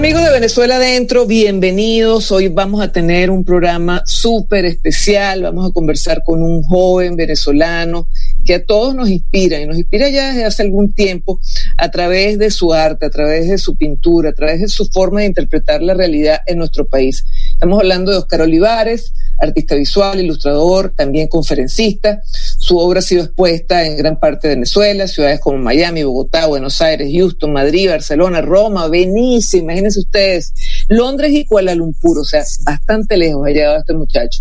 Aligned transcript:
Amigos 0.00 0.24
de 0.24 0.30
Venezuela 0.30 0.76
Adentro, 0.76 1.26
bienvenidos. 1.26 2.32
Hoy 2.32 2.48
vamos 2.48 2.80
a 2.80 2.90
tener 2.90 3.30
un 3.30 3.44
programa 3.44 4.02
súper 4.06 4.64
especial. 4.64 5.42
Vamos 5.42 5.68
a 5.68 5.74
conversar 5.74 6.22
con 6.24 6.42
un 6.42 6.62
joven 6.62 7.16
venezolano 7.16 8.08
que 8.50 8.56
a 8.56 8.64
todos 8.64 8.96
nos 8.96 9.08
inspira 9.08 9.60
y 9.60 9.66
nos 9.66 9.78
inspira 9.78 10.08
ya 10.08 10.30
desde 10.30 10.44
hace 10.44 10.64
algún 10.64 10.92
tiempo 10.92 11.38
a 11.78 11.88
través 11.92 12.36
de 12.36 12.50
su 12.50 12.72
arte, 12.72 13.06
a 13.06 13.10
través 13.10 13.48
de 13.48 13.58
su 13.58 13.76
pintura, 13.76 14.30
a 14.30 14.32
través 14.32 14.60
de 14.60 14.66
su 14.66 14.86
forma 14.86 15.20
de 15.20 15.26
interpretar 15.26 15.80
la 15.82 15.94
realidad 15.94 16.40
en 16.48 16.58
nuestro 16.58 16.84
país. 16.84 17.24
Estamos 17.52 17.78
hablando 17.78 18.10
de 18.10 18.16
Oscar 18.16 18.40
Olivares, 18.40 19.12
artista 19.38 19.76
visual, 19.76 20.18
ilustrador, 20.18 20.92
también 20.96 21.28
conferencista. 21.28 22.22
Su 22.58 22.76
obra 22.78 22.98
ha 22.98 23.02
sido 23.02 23.22
expuesta 23.22 23.86
en 23.86 23.96
gran 23.96 24.18
parte 24.18 24.48
de 24.48 24.56
Venezuela, 24.56 25.06
ciudades 25.06 25.38
como 25.38 25.58
Miami, 25.58 26.02
Bogotá, 26.02 26.46
Buenos 26.46 26.80
Aires, 26.80 27.08
Houston, 27.14 27.52
Madrid, 27.52 27.88
Barcelona, 27.88 28.40
Roma, 28.40 28.88
Venice, 28.88 29.58
imagínense 29.58 30.00
ustedes, 30.00 30.52
Londres 30.88 31.30
y 31.34 31.44
Kuala 31.44 31.76
Lumpur, 31.76 32.18
o 32.18 32.24
sea, 32.24 32.42
bastante 32.64 33.16
lejos 33.16 33.46
ha 33.46 33.50
llegado 33.50 33.78
este 33.78 33.94
muchacho. 33.94 34.40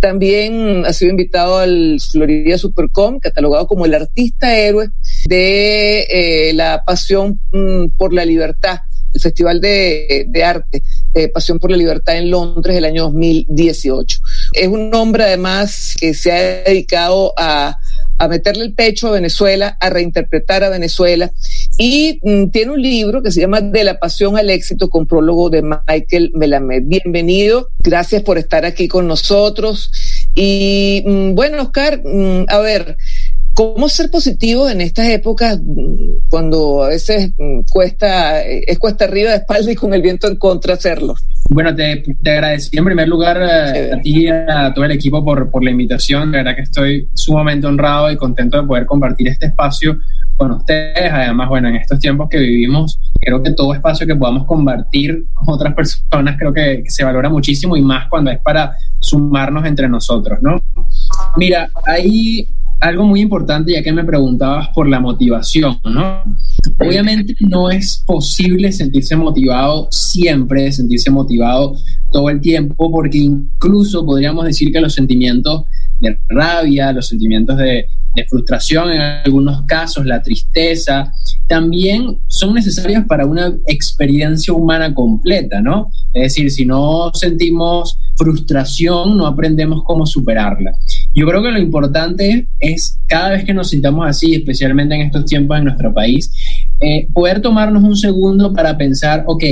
También 0.00 0.84
ha 0.86 0.92
sido 0.92 1.10
invitado 1.10 1.58
al 1.58 1.98
Florida 2.12 2.56
Supercom, 2.58 3.18
catalogado 3.18 3.66
como 3.66 3.84
el 3.84 3.94
artista 3.94 4.56
héroe 4.56 4.90
de 5.26 6.00
eh, 6.02 6.52
la 6.54 6.82
pasión 6.86 7.40
mm, 7.52 7.96
por 7.96 8.12
la 8.12 8.24
libertad 8.24 8.78
el 9.12 9.20
Festival 9.20 9.60
de, 9.60 10.42
Arte, 10.44 10.82
eh, 11.14 11.28
Pasión 11.28 11.58
por 11.58 11.70
la 11.70 11.76
Libertad 11.76 12.16
en 12.16 12.30
Londres 12.30 12.76
el 12.76 12.84
año 12.84 13.04
2018. 13.04 14.20
Es 14.52 14.68
un 14.68 14.94
hombre 14.94 15.24
además 15.24 15.94
que 15.98 16.14
se 16.14 16.32
ha 16.32 16.42
dedicado 16.64 17.32
a, 17.36 17.78
a 18.18 18.28
meterle 18.28 18.64
el 18.64 18.74
pecho 18.74 19.08
a 19.08 19.12
Venezuela, 19.12 19.76
a 19.80 19.90
reinterpretar 19.90 20.64
a 20.64 20.68
Venezuela. 20.68 21.32
Y 21.80 22.18
mm, 22.24 22.50
tiene 22.50 22.72
un 22.72 22.82
libro 22.82 23.22
que 23.22 23.30
se 23.30 23.40
llama 23.40 23.60
De 23.60 23.84
la 23.84 24.00
pasión 24.00 24.36
al 24.36 24.50
éxito 24.50 24.90
con 24.90 25.06
prólogo 25.06 25.48
de 25.48 25.62
Michael 25.62 26.32
Melamed. 26.34 26.82
Bienvenido, 26.86 27.68
gracias 27.78 28.24
por 28.24 28.36
estar 28.36 28.64
aquí 28.64 28.88
con 28.88 29.06
nosotros. 29.06 29.92
Y 30.34 31.04
mm, 31.06 31.34
bueno, 31.36 31.62
Oscar, 31.62 32.02
mm, 32.04 32.46
a 32.48 32.58
ver, 32.58 32.96
¿Cómo 33.58 33.88
ser 33.88 34.08
positivo 34.08 34.68
en 34.68 34.80
estas 34.80 35.08
épocas 35.08 35.60
cuando 36.28 36.84
a 36.84 36.90
veces 36.90 37.32
cuesta, 37.68 38.40
es 38.40 38.78
cuesta 38.78 39.06
arriba 39.06 39.30
de 39.30 39.38
espalda 39.38 39.72
y 39.72 39.74
con 39.74 39.92
el 39.94 40.00
viento 40.00 40.28
en 40.28 40.36
contra 40.36 40.74
hacerlo? 40.74 41.16
Bueno, 41.50 41.74
te, 41.74 42.04
te 42.22 42.30
agradecí 42.30 42.78
en 42.78 42.84
primer 42.84 43.08
lugar 43.08 43.36
eh, 43.42 43.94
a 43.94 44.00
ti 44.00 44.26
y 44.26 44.28
a 44.28 44.72
todo 44.72 44.84
el 44.84 44.92
equipo 44.92 45.24
por, 45.24 45.50
por 45.50 45.64
la 45.64 45.72
invitación. 45.72 46.30
De 46.30 46.38
verdad 46.38 46.54
que 46.54 46.62
estoy 46.62 47.08
sumamente 47.14 47.66
honrado 47.66 48.12
y 48.12 48.16
contento 48.16 48.60
de 48.60 48.68
poder 48.68 48.86
compartir 48.86 49.26
este 49.26 49.46
espacio 49.46 49.98
con 50.36 50.52
ustedes. 50.52 51.10
Además, 51.12 51.48
bueno, 51.48 51.68
en 51.68 51.74
estos 51.74 51.98
tiempos 51.98 52.28
que 52.30 52.38
vivimos, 52.38 53.00
creo 53.20 53.42
que 53.42 53.50
todo 53.54 53.74
espacio 53.74 54.06
que 54.06 54.14
podamos 54.14 54.46
compartir 54.46 55.24
con 55.34 55.52
otras 55.52 55.74
personas 55.74 56.36
creo 56.38 56.52
que, 56.52 56.82
que 56.84 56.90
se 56.90 57.02
valora 57.02 57.28
muchísimo 57.28 57.76
y 57.76 57.82
más 57.82 58.06
cuando 58.08 58.30
es 58.30 58.38
para 58.38 58.76
sumarnos 59.00 59.66
entre 59.66 59.88
nosotros, 59.88 60.38
¿no? 60.42 60.62
Mira, 61.36 61.68
hay 61.84 62.46
algo 62.80 63.04
muy 63.04 63.20
importante 63.20 63.72
ya 63.72 63.82
que 63.82 63.92
me 63.92 64.04
preguntabas 64.04 64.68
por 64.74 64.88
la 64.88 65.00
motivación, 65.00 65.78
¿no? 65.84 66.22
Obviamente 66.78 67.34
no 67.48 67.70
es 67.70 68.02
posible 68.06 68.70
sentirse 68.72 69.16
motivado 69.16 69.88
siempre, 69.90 70.70
sentirse 70.70 71.10
motivado 71.10 71.76
todo 72.12 72.30
el 72.30 72.40
tiempo, 72.40 72.90
porque 72.90 73.18
incluso 73.18 74.04
podríamos 74.04 74.44
decir 74.44 74.72
que 74.72 74.80
los 74.80 74.94
sentimientos 74.94 75.64
de 76.00 76.18
rabia, 76.28 76.92
los 76.92 77.08
sentimientos 77.08 77.58
de, 77.58 77.86
de 78.14 78.26
frustración 78.28 78.92
en 78.92 79.00
algunos 79.00 79.62
casos, 79.62 80.06
la 80.06 80.22
tristeza, 80.22 81.12
también 81.48 82.20
son 82.26 82.54
necesarios 82.54 83.04
para 83.08 83.26
una 83.26 83.52
experiencia 83.66 84.52
humana 84.54 84.94
completa, 84.94 85.60
¿no? 85.60 85.90
Es 86.12 86.34
decir, 86.34 86.50
si 86.50 86.64
no 86.64 87.10
sentimos 87.14 87.98
frustración, 88.16 89.16
no 89.16 89.26
aprendemos 89.26 89.82
cómo 89.84 90.06
superarla. 90.06 90.72
Yo 91.18 91.26
creo 91.26 91.42
que 91.42 91.50
lo 91.50 91.58
importante 91.58 92.46
es 92.60 93.00
cada 93.08 93.30
vez 93.30 93.44
que 93.44 93.52
nos 93.52 93.70
sintamos 93.70 94.06
así, 94.06 94.36
especialmente 94.36 94.94
en 94.94 95.00
estos 95.00 95.24
tiempos 95.24 95.58
en 95.58 95.64
nuestro 95.64 95.92
país, 95.92 96.30
eh, 96.78 97.08
poder 97.12 97.42
tomarnos 97.42 97.82
un 97.82 97.96
segundo 97.96 98.52
para 98.52 98.78
pensar, 98.78 99.24
ok, 99.26 99.42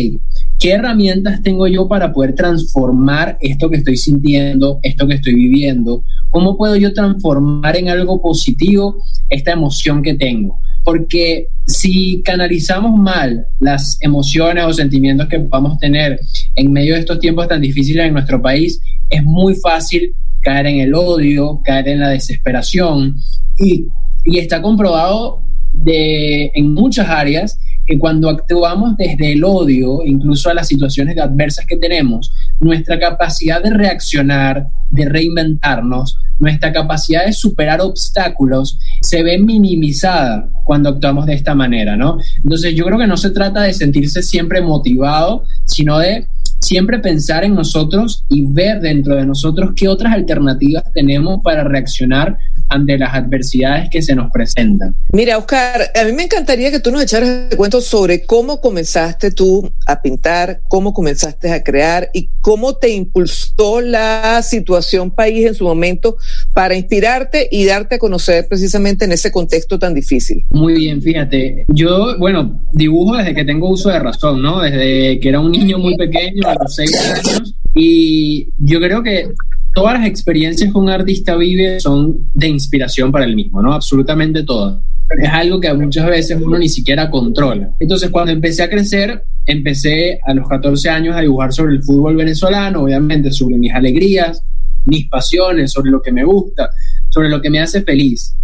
¿qué 0.61 0.71
herramientas 0.71 1.43
tengo 1.43 1.67
yo 1.67 1.89
para 1.89 2.13
poder 2.13 2.37
transformar 2.37 3.37
esto 3.41 3.69
que 3.69 3.79
estoy 3.79 3.97
sintiendo, 3.97 4.79
esto 4.81 5.09
que 5.09 5.15
estoy 5.15 5.35
viviendo? 5.35 6.05
¿Cómo 6.31 6.57
puedo 6.57 6.77
yo 6.77 6.93
transformar 6.93 7.77
en 7.77 7.89
algo 7.89 8.23
positivo 8.23 9.03
esta 9.29 9.51
emoción 9.51 10.05
que 10.05 10.15
tengo? 10.15 10.61
Porque 10.87 11.49
si 11.67 12.23
canalizamos 12.23 12.97
mal 12.97 13.49
las 13.59 13.99
emociones 14.01 14.65
o 14.65 14.73
sentimientos 14.73 15.27
que 15.27 15.41
podamos 15.41 15.79
tener 15.79 16.21
en 16.55 16.73
medio 16.73 16.95
de 16.95 17.01
estos 17.01 17.19
tiempos 17.19 17.49
tan 17.49 17.61
difíciles 17.61 18.07
en 18.07 18.13
nuestro 18.13 18.41
país, 18.41 18.81
es 19.11 19.25
muy 19.25 19.57
fácil 19.57 20.13
caer 20.43 20.67
en 20.67 20.79
el 20.79 20.95
odio, 20.95 21.61
caer 21.65 21.89
en 21.89 22.01
la 22.01 22.11
desesperación 22.11 23.17
y, 23.59 23.87
y 24.25 24.39
está 24.39 24.63
comprobado 24.63 25.43
de, 25.77 26.51
en 26.55 26.73
muchas 26.73 27.09
áreas 27.09 27.59
que 27.87 27.99
cuando 27.99 28.29
actuamos 28.29 28.97
desde 28.97 29.33
el 29.33 29.45
odio, 29.45 30.05
incluso 30.05 30.51
a 30.51 30.55
las 30.55 30.67
situaciones 30.67 31.19
adversas 31.19 31.67
que 31.67 31.77
tenemos, 31.77 32.33
nuestra 32.61 32.99
capacidad 32.99 33.63
de 33.63 33.71
reaccionar, 33.71 34.67
de 34.91 35.09
reinventarnos, 35.09 36.19
nuestra 36.39 36.73
capacidad 36.73 37.25
de 37.25 37.33
superar 37.33 37.81
obstáculos 37.81 38.79
se 39.01 39.23
ve 39.23 39.39
minimizada 39.39 40.49
cuando 40.65 40.89
actuamos 40.89 41.27
de 41.27 41.35
esta 41.35 41.55
manera, 41.55 41.97
¿no? 41.97 42.19
Entonces 42.43 42.75
yo 42.75 42.85
creo 42.85 42.99
que 42.99 43.07
no 43.07 43.17
se 43.17 43.31
trata 43.31 43.63
de 43.63 43.73
sentirse 43.73 44.23
siempre 44.23 44.61
motivado, 44.61 45.45
sino 45.65 45.99
de 45.99 46.27
siempre 46.67 46.99
pensar 46.99 47.45
en 47.45 47.55
nosotros 47.55 48.25
y 48.29 48.45
ver 48.47 48.81
dentro 48.81 49.17
de 49.17 49.25
nosotros 49.25 49.71
qué 49.77 49.89
otras 49.89 50.13
alternativas 50.13 50.85
tenemos 50.93 51.41
para 51.43 51.65
reaccionar 51.65 52.37
ante 52.69 52.99
las 52.99 53.15
adversidades 53.15 53.89
que 53.91 54.03
se 54.03 54.15
nos 54.15 54.31
presentan. 54.33 54.95
Mira, 55.13 55.39
Oscar, 55.39 55.91
a 55.95 56.05
mí 56.05 56.13
me 56.13 56.25
encantaría 56.25 56.71
que 56.71 56.81
tú 56.81 56.91
nos 56.91 57.03
echaras 57.03 57.51
de 57.51 57.57
cuento 57.57 57.81
sobre 57.81 58.27
cómo 58.27 58.61
comenzaste 58.61 59.31
tú 59.31 59.73
a 59.87 60.03
pintar, 60.03 60.61
cómo 60.69 60.93
comenzaste 60.93 61.53
a 61.53 61.63
crear 61.63 62.11
y 62.13 62.29
cómo 62.41 62.75
te 62.75 62.91
impulsó 62.91 63.81
la 63.81 64.43
situación 64.43 65.11
país 65.11 65.47
en 65.47 65.55
su 65.55 65.65
momento 65.65 66.17
para 66.57 66.75
inspirarte 66.75 67.51
y 67.53 67.67
darte 67.67 67.97
a 67.97 67.99
conocer 67.99 68.47
precisamente 68.49 69.05
en 69.05 69.13
ese 69.13 69.31
contexto 69.31 69.79
tan 69.79 69.93
difícil. 69.93 70.47
Muy 70.49 70.73
bien, 70.73 71.03
fíjate, 71.03 71.67
yo, 71.69 72.17
bueno, 72.19 72.63
dibujo 72.73 73.15
desde 73.15 73.35
que 73.35 73.45
tengo 73.45 73.69
uso 73.69 73.91
de 73.91 73.99
razón, 73.99 74.41
¿no? 74.41 74.63
Desde 74.63 75.21
que 75.21 75.29
era 75.29 75.39
un 75.39 75.53
niño 75.53 75.79
muy 75.79 75.99
pequeño, 75.99 76.49
a 76.49 76.55
los 76.55 76.75
seis 76.75 76.99
años, 76.99 77.55
y 77.75 78.49
yo 78.57 78.81
creo 78.81 79.03
que 79.03 79.29
todas 79.75 79.99
las 79.99 80.09
experiencias 80.09 80.73
que 80.73 80.79
un 80.79 80.89
artista 80.89 81.37
vive 81.37 81.79
son 81.79 82.31
de 82.33 82.49
inspiración 82.49 83.13
para 83.13 83.27
el 83.27 83.37
mismo, 83.37 83.61
¿no? 83.61 83.75
Absolutamente 83.75 84.43
todas. 84.43 84.83
Es 85.23 85.29
algo 85.29 85.61
que 85.61 85.75
muchas 85.75 86.07
veces 86.07 86.41
uno 86.41 86.57
ni 86.57 86.71
siquiera 86.71 87.11
controla. 87.11 87.69
Entonces, 87.81 88.09
cuando 88.09 88.33
empecé 88.33 88.63
a 88.63 88.71
crecer, 88.71 89.25
empecé 89.45 90.21
a 90.25 90.33
los 90.33 90.49
14 90.49 90.89
años 90.89 91.17
a 91.17 91.21
dibujar 91.21 91.53
sobre 91.53 91.75
el 91.75 91.83
fútbol 91.83 92.17
venezolano, 92.17 92.85
obviamente 92.85 93.31
sobre 93.31 93.59
mis 93.59 93.75
alegrías, 93.75 94.43
mis 94.87 95.09
pasiones, 95.09 95.73
sobre 95.73 95.91
lo 95.91 96.01
que 96.01 96.13
me 96.13 96.25
gusta, 96.25 96.71
sobre 97.09 97.29
lo 97.29 97.41
que 97.41 97.51
me 97.51 97.61
hace 97.61 97.83
feliz. 97.83 98.35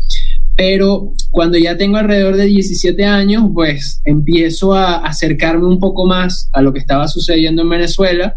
Pero 0.56 1.14
cuando 1.30 1.56
ya 1.56 1.76
tengo 1.76 1.96
alrededor 1.96 2.36
de 2.36 2.44
17 2.44 3.04
años, 3.04 3.44
pues 3.54 4.00
empiezo 4.04 4.74
a 4.74 4.96
acercarme 4.96 5.66
un 5.66 5.80
poco 5.80 6.06
más 6.06 6.50
a 6.52 6.60
lo 6.60 6.72
que 6.72 6.80
estaba 6.80 7.08
sucediendo 7.08 7.62
en 7.62 7.70
Venezuela 7.70 8.36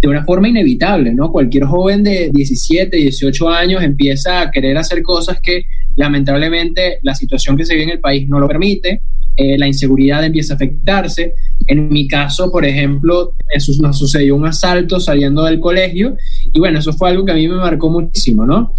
de 0.00 0.08
una 0.08 0.24
forma 0.24 0.48
inevitable, 0.48 1.14
¿no? 1.14 1.32
Cualquier 1.32 1.64
joven 1.64 2.02
de 2.02 2.30
17, 2.30 2.94
18 2.94 3.48
años 3.48 3.82
empieza 3.82 4.42
a 4.42 4.50
querer 4.50 4.76
hacer 4.76 5.02
cosas 5.02 5.40
que 5.40 5.64
lamentablemente 5.96 6.98
la 7.02 7.14
situación 7.14 7.56
que 7.56 7.64
se 7.64 7.74
vive 7.74 7.84
en 7.84 7.90
el 7.90 8.00
país 8.00 8.28
no 8.28 8.38
lo 8.38 8.46
permite, 8.46 9.00
eh, 9.36 9.58
la 9.58 9.66
inseguridad 9.66 10.24
empieza 10.24 10.54
a 10.54 10.56
afectarse. 10.56 11.34
En 11.66 11.88
mi 11.88 12.06
caso, 12.06 12.52
por 12.52 12.64
ejemplo, 12.64 13.34
nos 13.80 13.98
sucedió 13.98 14.36
un 14.36 14.46
asalto 14.46 15.00
saliendo 15.00 15.44
del 15.44 15.58
colegio 15.58 16.16
y 16.54 16.60
bueno, 16.60 16.78
eso 16.78 16.92
fue 16.92 17.10
algo 17.10 17.24
que 17.24 17.32
a 17.32 17.34
mí 17.34 17.48
me 17.48 17.56
marcó 17.56 17.90
muchísimo, 17.90 18.46
¿no? 18.46 18.72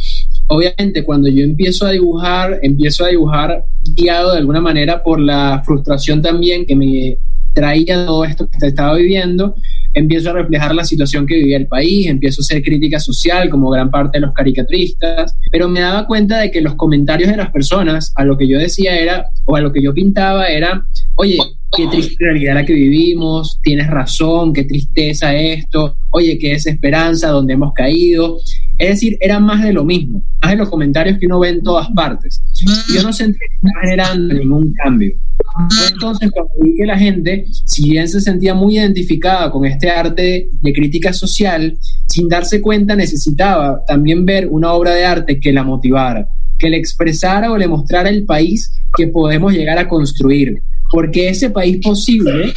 Obviamente, 0.48 1.04
cuando 1.04 1.28
yo 1.28 1.44
empiezo 1.44 1.86
a 1.86 1.92
dibujar, 1.92 2.60
empiezo 2.64 3.04
a 3.04 3.10
dibujar 3.10 3.66
guiado 3.96 4.32
de 4.32 4.38
alguna 4.38 4.62
manera 4.62 5.04
por 5.04 5.20
la 5.20 5.62
frustración 5.66 6.22
también 6.22 6.66
que 6.66 6.76
me 6.76 7.18
traía 7.54 8.06
todo 8.06 8.24
esto 8.24 8.48
que 8.48 8.66
estaba 8.66 8.96
viviendo, 8.96 9.56
empiezo 9.96 10.30
a 10.30 10.34
reflejar 10.34 10.76
la 10.76 10.84
situación 10.84 11.26
que 11.26 11.36
vivía 11.36 11.58
el 11.58 11.68
país, 11.68 12.08
empiezo 12.08 12.42
a 12.42 12.44
hacer 12.44 12.62
crítica 12.62 13.00
social 13.00 13.50
como 13.50 13.72
gran 13.72 13.90
parte 13.90 14.20
de 14.20 14.26
los 14.26 14.34
caricaturistas, 14.34 15.36
pero 15.52 15.68
me 15.68 15.80
daba 15.80 16.06
cuenta 16.06 16.40
de 16.40 16.52
que 16.52 16.62
los 16.62 16.76
comentarios 16.76 17.32
de 17.32 17.38
las 17.38 17.52
personas 17.52 18.14
a 18.16 18.24
lo 18.24 18.38
que 18.38 18.48
yo 18.48 18.60
decía 18.60 18.96
era, 18.98 19.26
o 19.46 19.56
a 19.56 19.62
lo 19.62 19.72
que 19.72 19.82
yo 19.82 19.94
pintaba 19.94 20.48
era, 20.48 20.86
oye, 21.16 21.38
qué 21.76 21.88
triste 21.88 22.16
realidad 22.20 22.56
la 22.56 22.66
que 22.66 22.74
vivimos, 22.74 23.60
tienes 23.62 23.88
razón, 23.88 24.54
qué 24.54 24.64
tristeza 24.64 25.36
esto, 25.36 25.98
oye, 26.12 26.38
qué 26.38 26.50
desesperanza, 26.50 27.30
dónde 27.30 27.54
hemos 27.54 27.74
caído. 27.74 28.38
Es 28.78 28.90
decir, 28.90 29.18
era 29.22 29.40
más 29.40 29.64
de 29.64 29.72
lo 29.72 29.86
mismo, 29.86 30.24
más 30.42 30.52
de 30.52 30.58
los 30.58 30.70
comentarios 30.70 31.18
que 31.18 31.26
uno 31.28 31.40
ve 31.40 31.50
en 31.50 31.64
todas 31.64 31.90
partes. 31.92 32.42
Yo 32.94 33.04
no 33.04 33.14
sentí 33.14 33.40
que 33.40 33.56
estaba 33.56 33.82
generando 33.82 34.34
ningún 34.34 34.74
cambio. 34.74 35.14
Entonces, 35.92 36.32
cuando 36.32 36.52
vi 36.62 36.76
que 36.76 36.86
la 36.86 36.98
gente, 36.98 37.46
si 37.66 37.90
bien 37.90 38.08
se 38.08 38.20
sentía 38.22 38.54
muy 38.54 38.78
identificada 38.78 39.52
con 39.52 39.66
este 39.66 39.85
arte 39.90 40.50
de 40.62 40.74
crítica 40.74 41.14
social, 41.14 41.78
sin 42.08 42.28
darse 42.28 42.62
cuenta 42.62 42.96
necesitaba 42.96 43.82
también 43.88 44.26
ver 44.26 44.48
una 44.48 44.74
obra 44.74 44.94
de 44.94 45.06
arte 45.06 45.40
que 45.40 45.54
la 45.54 45.64
motivara, 45.64 46.28
que 46.58 46.70
le 46.70 46.78
expresara 46.78 47.52
o 47.52 47.58
le 47.58 47.68
mostrara 47.68 48.10
el 48.10 48.26
país 48.26 48.72
que 48.96 49.08
podemos 49.08 49.54
llegar 49.54 49.78
a 49.78 49.88
construir. 49.88 50.62
Porque 50.92 51.30
ese 51.30 51.50
país 51.50 51.78
posible 51.84 52.54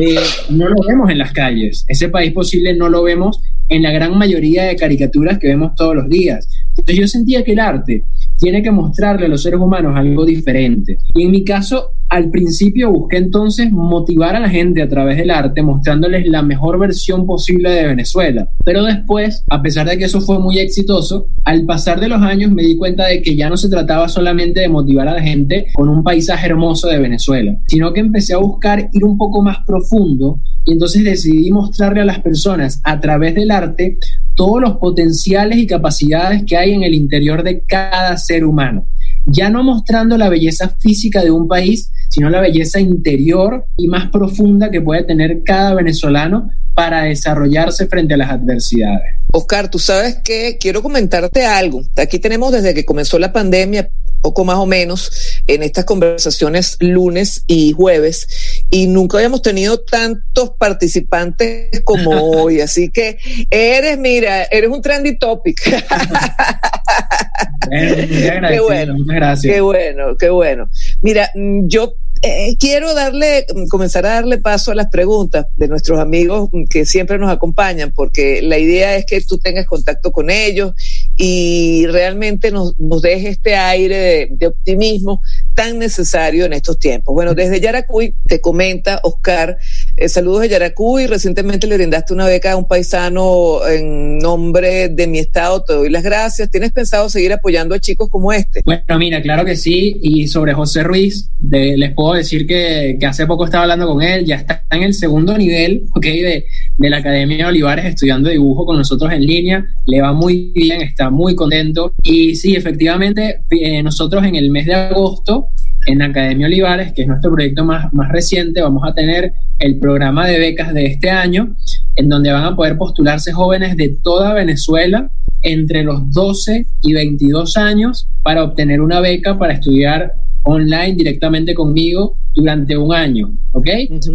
eh, 0.00 0.20
no 0.50 0.68
lo 0.68 0.76
vemos 0.86 1.10
en 1.10 1.18
las 1.18 1.32
calles, 1.32 1.84
ese 1.88 2.08
país 2.08 2.32
posible 2.32 2.74
no 2.74 2.88
lo 2.88 3.02
vemos 3.02 3.40
en 3.68 3.82
la 3.82 3.90
gran 3.90 4.16
mayoría 4.16 4.64
de 4.64 4.76
caricaturas 4.76 5.38
que 5.38 5.48
vemos 5.48 5.74
todos 5.76 5.96
los 5.96 6.08
días. 6.08 6.48
Entonces 6.76 6.96
yo 6.96 7.08
sentía 7.08 7.44
que 7.44 7.52
el 7.52 7.60
arte 7.60 8.04
tiene 8.38 8.62
que 8.62 8.70
mostrarle 8.70 9.26
a 9.26 9.28
los 9.28 9.42
seres 9.42 9.60
humanos 9.60 9.96
algo 9.96 10.24
diferente. 10.24 10.98
Y 11.14 11.24
en 11.24 11.30
mi 11.30 11.44
caso, 11.44 11.92
al 12.12 12.28
principio 12.30 12.92
busqué 12.92 13.16
entonces 13.16 13.72
motivar 13.72 14.36
a 14.36 14.40
la 14.40 14.50
gente 14.50 14.82
a 14.82 14.88
través 14.88 15.16
del 15.16 15.30
arte, 15.30 15.62
mostrándoles 15.62 16.26
la 16.26 16.42
mejor 16.42 16.78
versión 16.78 17.24
posible 17.24 17.70
de 17.70 17.86
Venezuela. 17.86 18.48
Pero 18.64 18.84
después, 18.84 19.44
a 19.48 19.62
pesar 19.62 19.88
de 19.88 19.96
que 19.96 20.04
eso 20.04 20.20
fue 20.20 20.38
muy 20.38 20.58
exitoso, 20.58 21.28
al 21.44 21.64
pasar 21.64 22.00
de 22.00 22.08
los 22.08 22.20
años 22.20 22.50
me 22.50 22.64
di 22.64 22.76
cuenta 22.76 23.06
de 23.06 23.22
que 23.22 23.34
ya 23.34 23.48
no 23.48 23.56
se 23.56 23.70
trataba 23.70 24.08
solamente 24.08 24.60
de 24.60 24.68
motivar 24.68 25.08
a 25.08 25.14
la 25.14 25.22
gente 25.22 25.68
con 25.72 25.88
un 25.88 26.04
paisaje 26.04 26.48
hermoso 26.48 26.88
de 26.88 26.98
Venezuela, 26.98 27.56
sino 27.66 27.94
que 27.94 28.00
empecé 28.00 28.34
a 28.34 28.38
buscar 28.38 28.90
ir 28.92 29.04
un 29.04 29.16
poco 29.16 29.40
más 29.40 29.58
profundo 29.66 30.40
y 30.64 30.72
entonces 30.72 31.04
decidí 31.04 31.50
mostrarle 31.50 32.02
a 32.02 32.04
las 32.04 32.20
personas 32.20 32.80
a 32.84 33.00
través 33.00 33.34
del 33.34 33.50
arte 33.50 33.98
todos 34.34 34.60
los 34.60 34.76
potenciales 34.78 35.58
y 35.58 35.66
capacidades 35.66 36.44
que 36.44 36.56
hay 36.56 36.72
en 36.72 36.82
el 36.82 36.94
interior 36.94 37.42
de 37.42 37.62
cada 37.62 38.16
ser 38.16 38.44
humano 38.44 38.86
ya 39.26 39.50
no 39.50 39.62
mostrando 39.62 40.18
la 40.18 40.28
belleza 40.28 40.74
física 40.78 41.22
de 41.22 41.30
un 41.30 41.48
país, 41.48 41.90
sino 42.08 42.30
la 42.30 42.40
belleza 42.40 42.80
interior 42.80 43.66
y 43.76 43.88
más 43.88 44.10
profunda 44.10 44.70
que 44.70 44.80
puede 44.80 45.04
tener 45.04 45.42
cada 45.44 45.74
venezolano 45.74 46.50
para 46.74 47.02
desarrollarse 47.02 47.86
frente 47.86 48.14
a 48.14 48.16
las 48.16 48.30
adversidades. 48.30 49.16
Oscar, 49.32 49.70
tú 49.70 49.78
sabes 49.78 50.16
que 50.24 50.58
quiero 50.58 50.82
comentarte 50.82 51.44
algo. 51.44 51.82
Aquí 51.96 52.18
tenemos 52.18 52.52
desde 52.52 52.74
que 52.74 52.84
comenzó 52.84 53.18
la 53.18 53.32
pandemia, 53.32 53.90
poco 54.20 54.44
más 54.44 54.56
o 54.56 54.66
menos, 54.66 55.10
en 55.46 55.62
estas 55.62 55.84
conversaciones 55.84 56.76
lunes 56.80 57.44
y 57.46 57.72
jueves, 57.72 58.61
y 58.74 58.86
nunca 58.86 59.18
habíamos 59.18 59.42
tenido 59.42 59.80
tantos 59.80 60.52
participantes 60.58 61.82
como 61.84 62.10
hoy. 62.42 62.62
Así 62.62 62.88
que 62.88 63.18
eres, 63.50 63.98
mira, 63.98 64.44
eres 64.44 64.70
un 64.70 64.80
trendy 64.80 65.18
topic. 65.18 65.60
qué 67.70 68.60
bueno, 68.66 68.94
muchas 68.94 69.14
gracias. 69.14 69.54
Qué 69.54 69.60
bueno, 69.60 70.16
qué 70.16 70.30
bueno. 70.30 70.70
Mira, 71.02 71.30
mm, 71.34 71.68
yo 71.68 71.96
eh, 72.24 72.54
quiero 72.56 72.94
darle, 72.94 73.46
comenzar 73.68 74.06
a 74.06 74.14
darle 74.14 74.38
paso 74.38 74.70
a 74.70 74.76
las 74.76 74.86
preguntas 74.86 75.46
de 75.56 75.66
nuestros 75.66 75.98
amigos 75.98 76.50
que 76.70 76.86
siempre 76.86 77.18
nos 77.18 77.32
acompañan, 77.32 77.92
porque 77.92 78.40
la 78.42 78.58
idea 78.58 78.96
es 78.96 79.06
que 79.06 79.20
tú 79.22 79.38
tengas 79.38 79.66
contacto 79.66 80.12
con 80.12 80.30
ellos 80.30 80.72
y 81.16 81.84
realmente 81.88 82.52
nos, 82.52 82.78
nos 82.78 83.02
deje 83.02 83.30
este 83.30 83.56
aire 83.56 84.28
de, 84.30 84.46
optimismo 84.46 85.20
tan 85.54 85.80
necesario 85.80 86.44
en 86.44 86.52
estos 86.52 86.78
tiempos. 86.78 87.12
Bueno, 87.12 87.34
desde 87.34 87.60
Yaracuy 87.60 88.14
te 88.28 88.40
comenta 88.40 89.00
Oscar, 89.02 89.58
eh, 89.96 90.08
saludos 90.08 90.42
de 90.42 90.50
Yaracuy, 90.50 91.08
recientemente 91.08 91.66
le 91.66 91.76
brindaste 91.76 92.12
una 92.12 92.26
beca 92.26 92.52
a 92.52 92.56
un 92.56 92.68
paisano 92.68 93.66
en 93.66 94.18
nombre 94.18 94.88
de 94.88 95.06
mi 95.08 95.18
estado, 95.18 95.64
te 95.64 95.72
doy 95.72 95.90
las 95.90 96.04
gracias. 96.04 96.50
¿Tienes 96.50 96.70
pensado 96.70 97.08
seguir 97.08 97.32
apoyando 97.32 97.74
a 97.74 97.80
chicos 97.80 98.08
como 98.08 98.32
este? 98.32 98.60
Bueno, 98.64 98.98
mira, 98.98 99.20
claro 99.20 99.44
que 99.44 99.56
sí, 99.56 99.96
y 100.00 100.28
sobre 100.28 100.54
José 100.54 100.84
Ruiz, 100.84 101.28
de, 101.38 101.76
les 101.76 101.92
puedo 101.92 102.11
decir 102.14 102.46
que, 102.46 102.98
hace 103.06 103.26
poco 103.26 103.44
estaba 103.44 103.64
hablando 103.64 103.86
con 103.86 104.02
él, 104.02 104.24
ya 104.24 104.36
está 104.36 104.64
en 104.70 104.82
el 104.82 104.94
segundo 104.94 105.36
nivel 105.36 105.82
okay, 105.94 106.20
de, 106.20 106.46
de, 106.78 106.90
la 106.90 106.98
Academia 106.98 107.38
de 107.38 107.44
Olivares 107.44 107.84
estudiando 107.84 108.30
dibujo 108.30 108.64
con 108.64 108.76
nosotros 108.78 109.12
en 109.12 109.22
línea, 109.22 109.66
le 109.86 110.00
va 110.00 110.12
muy 110.12 110.52
bien, 110.54 110.82
está 110.82 111.10
muy 111.10 111.34
contento. 111.34 111.94
Y 112.02 112.34
sí, 112.36 112.54
efectivamente, 112.56 113.42
eh, 113.50 113.82
nosotros 113.82 114.24
en 114.24 114.36
el 114.36 114.50
mes 114.50 114.66
de 114.66 114.74
agosto 114.74 115.48
en 115.86 116.02
Academia 116.02 116.46
Olivares, 116.46 116.92
que 116.92 117.02
es 117.02 117.08
nuestro 117.08 117.32
proyecto 117.32 117.64
más, 117.64 117.92
más 117.92 118.10
reciente, 118.10 118.62
vamos 118.62 118.82
a 118.86 118.94
tener 118.94 119.32
el 119.58 119.78
programa 119.78 120.26
de 120.26 120.38
becas 120.38 120.72
de 120.74 120.86
este 120.86 121.10
año, 121.10 121.56
en 121.96 122.08
donde 122.08 122.32
van 122.32 122.44
a 122.44 122.56
poder 122.56 122.76
postularse 122.76 123.32
jóvenes 123.32 123.76
de 123.76 123.96
toda 124.02 124.32
Venezuela 124.34 125.10
entre 125.42 125.82
los 125.82 126.10
12 126.12 126.66
y 126.82 126.94
22 126.94 127.56
años 127.56 128.08
para 128.22 128.44
obtener 128.44 128.80
una 128.80 129.00
beca 129.00 129.38
para 129.38 129.54
estudiar 129.54 130.12
online 130.44 130.94
directamente 130.94 131.54
conmigo 131.54 132.16
durante 132.34 132.76
un 132.76 132.92
año, 132.94 133.32
¿ok? 133.52 133.68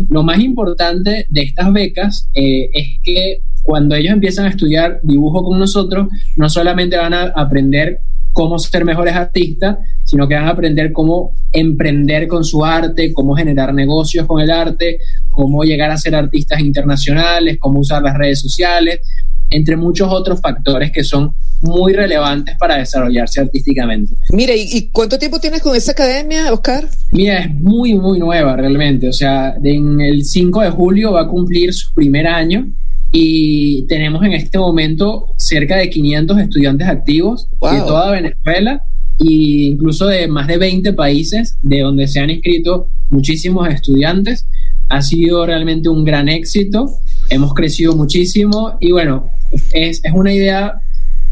Lo 0.10 0.24
más 0.24 0.40
importante 0.40 1.26
de 1.30 1.42
estas 1.42 1.72
becas 1.72 2.30
eh, 2.34 2.70
es 2.74 3.00
que 3.04 3.40
cuando 3.64 3.96
ellos 3.96 4.14
empiezan 4.14 4.46
a 4.46 4.50
estudiar 4.50 5.00
dibujo 5.04 5.44
con 5.44 5.60
nosotros, 5.60 6.08
no 6.38 6.50
solamente 6.50 6.98
van 6.98 7.14
a 7.14 7.24
aprender 7.36 8.00
cómo 8.38 8.60
ser 8.60 8.86
mejores 8.86 9.16
artistas, 9.16 9.78
sino 10.04 10.28
que 10.28 10.36
van 10.36 10.46
a 10.46 10.52
aprender 10.52 10.92
cómo 10.92 11.34
emprender 11.52 12.28
con 12.28 12.44
su 12.44 12.64
arte, 12.64 13.12
cómo 13.12 13.36
generar 13.36 13.74
negocios 13.74 14.28
con 14.28 14.40
el 14.40 14.52
arte, 14.52 15.00
cómo 15.30 15.64
llegar 15.64 15.90
a 15.90 15.98
ser 15.98 16.14
artistas 16.14 16.60
internacionales, 16.60 17.58
cómo 17.60 17.80
usar 17.80 18.04
las 18.04 18.16
redes 18.16 18.40
sociales, 18.40 19.00
entre 19.50 19.76
muchos 19.76 20.08
otros 20.12 20.40
factores 20.40 20.92
que 20.92 21.04
son 21.04 21.34
muy 21.64 21.94
relevantes 21.94 22.56
para 22.60 22.78
desarrollarse 22.78 23.42
artísticamente. 23.42 24.14
Mira, 24.30 24.54
¿y, 24.56 24.92
cuánto 24.92 25.18
tiempo 25.18 25.40
tienes 25.40 25.64
con 25.64 25.76
esa 25.76 25.94
academia, 25.94 26.54
Oscar? 26.54 26.88
Mira, 27.12 27.40
es 27.40 27.52
muy, 27.56 27.96
muy 27.96 28.20
nueva 28.20 28.56
realmente. 28.56 29.10
O 29.10 29.14
sea, 29.14 29.56
en 29.64 30.00
el 30.00 30.24
5 30.24 30.62
de 30.62 30.70
julio 30.70 31.14
va 31.14 31.22
a 31.22 31.28
cumplir 31.28 31.74
su 31.74 31.92
primer 31.92 32.28
año 32.28 32.68
y 33.12 33.84
tenemos 33.88 34.24
en 34.26 34.34
este 34.34 34.58
momento 34.58 35.28
cerca 35.38 35.78
de 35.78 35.90
500 35.90 36.40
estudiantes 36.40 36.88
activos 36.88 37.48
de 37.62 37.80
toda 37.80 38.12
Venezuela 38.12 38.84
e 39.20 39.68
incluso 39.72 40.08
de 40.08 40.28
más 40.28 40.48
de 40.48 40.58
20 40.58 40.94
países 40.94 41.58
de 41.64 41.82
donde 41.82 42.08
se 42.08 42.20
han 42.20 42.30
inscrito 42.30 42.90
muchísimos 43.10 43.68
estudiantes. 43.70 44.46
Ha 44.90 45.02
sido 45.02 45.46
realmente 45.46 45.90
un 45.90 46.04
gran 46.04 46.30
éxito, 46.30 46.90
hemos 47.30 47.54
crecido 47.54 47.96
muchísimo 47.96 48.78
y 48.80 48.92
bueno, 48.92 49.30
es, 49.74 50.02
es 50.04 50.14
una 50.14 50.34
idea 50.34 50.82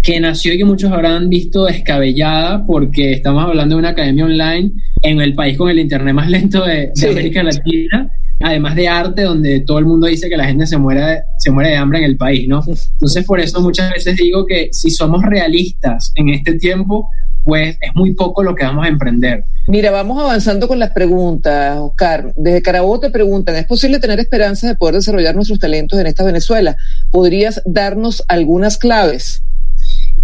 que 0.05 0.19
nació 0.19 0.53
y 0.53 0.59
que 0.59 0.65
muchos 0.65 0.91
habrán 0.91 1.29
visto 1.29 1.65
descabellada 1.65 2.63
porque 2.63 3.13
estamos 3.13 3.43
hablando 3.43 3.73
de 3.73 3.79
una 3.79 3.89
academia 3.89 4.25
online 4.25 4.71
en 5.01 5.19
el 5.19 5.33
país 5.33 5.57
con 5.57 5.67
el 5.67 5.79
internet 5.79 6.13
más 6.13 6.29
lento 6.29 6.63
de, 6.63 6.91
América 7.09 7.41
Latina, 7.41 8.11
además 8.39 8.75
de 8.75 8.87
arte 8.87 9.23
donde 9.23 9.61
todo 9.61 9.79
el 9.79 9.85
mundo 9.85 10.05
dice 10.05 10.29
que 10.29 10.37
la 10.37 10.45
gente 10.45 10.67
se 10.67 10.77
muere, 10.77 11.23
se 11.39 11.49
muere 11.49 11.71
de 11.71 11.77
hambre 11.77 11.97
en 11.99 12.05
el 12.05 12.17
país, 12.17 12.47
¿no? 12.47 12.61
Entonces 12.67 13.25
por 13.25 13.39
eso 13.39 13.59
muchas 13.61 13.91
veces 13.91 14.15
digo 14.15 14.45
que 14.45 14.69
si 14.71 14.91
somos 14.91 15.23
realistas 15.23 16.11
en 16.13 16.29
este 16.29 16.53
tiempo, 16.53 17.09
pues 17.43 17.75
es 17.81 17.95
muy 17.95 18.13
poco 18.13 18.43
lo 18.43 18.53
que 18.53 18.63
vamos 18.63 18.85
a 18.85 18.89
emprender. 18.89 19.43
Mira, 19.67 19.89
vamos 19.89 20.21
avanzando 20.21 20.67
con 20.67 20.77
las 20.77 20.91
preguntas, 20.91 21.79
Oscar. 21.79 22.31
Desde 22.35 22.61
Carabobo 22.61 22.99
te 22.99 23.09
preguntan, 23.09 23.55
¿es 23.55 23.65
posible 23.65 23.99
tener 23.99 24.19
esperanza 24.19 24.67
de 24.67 24.75
poder 24.75 24.95
desarrollar 24.95 25.33
nuestros 25.33 25.57
talentos 25.57 25.99
en 25.99 26.05
esta 26.05 26.23
Venezuela? 26.23 26.77
¿Podrías 27.09 27.63
darnos 27.65 28.23
algunas 28.27 28.77
claves? 28.77 29.41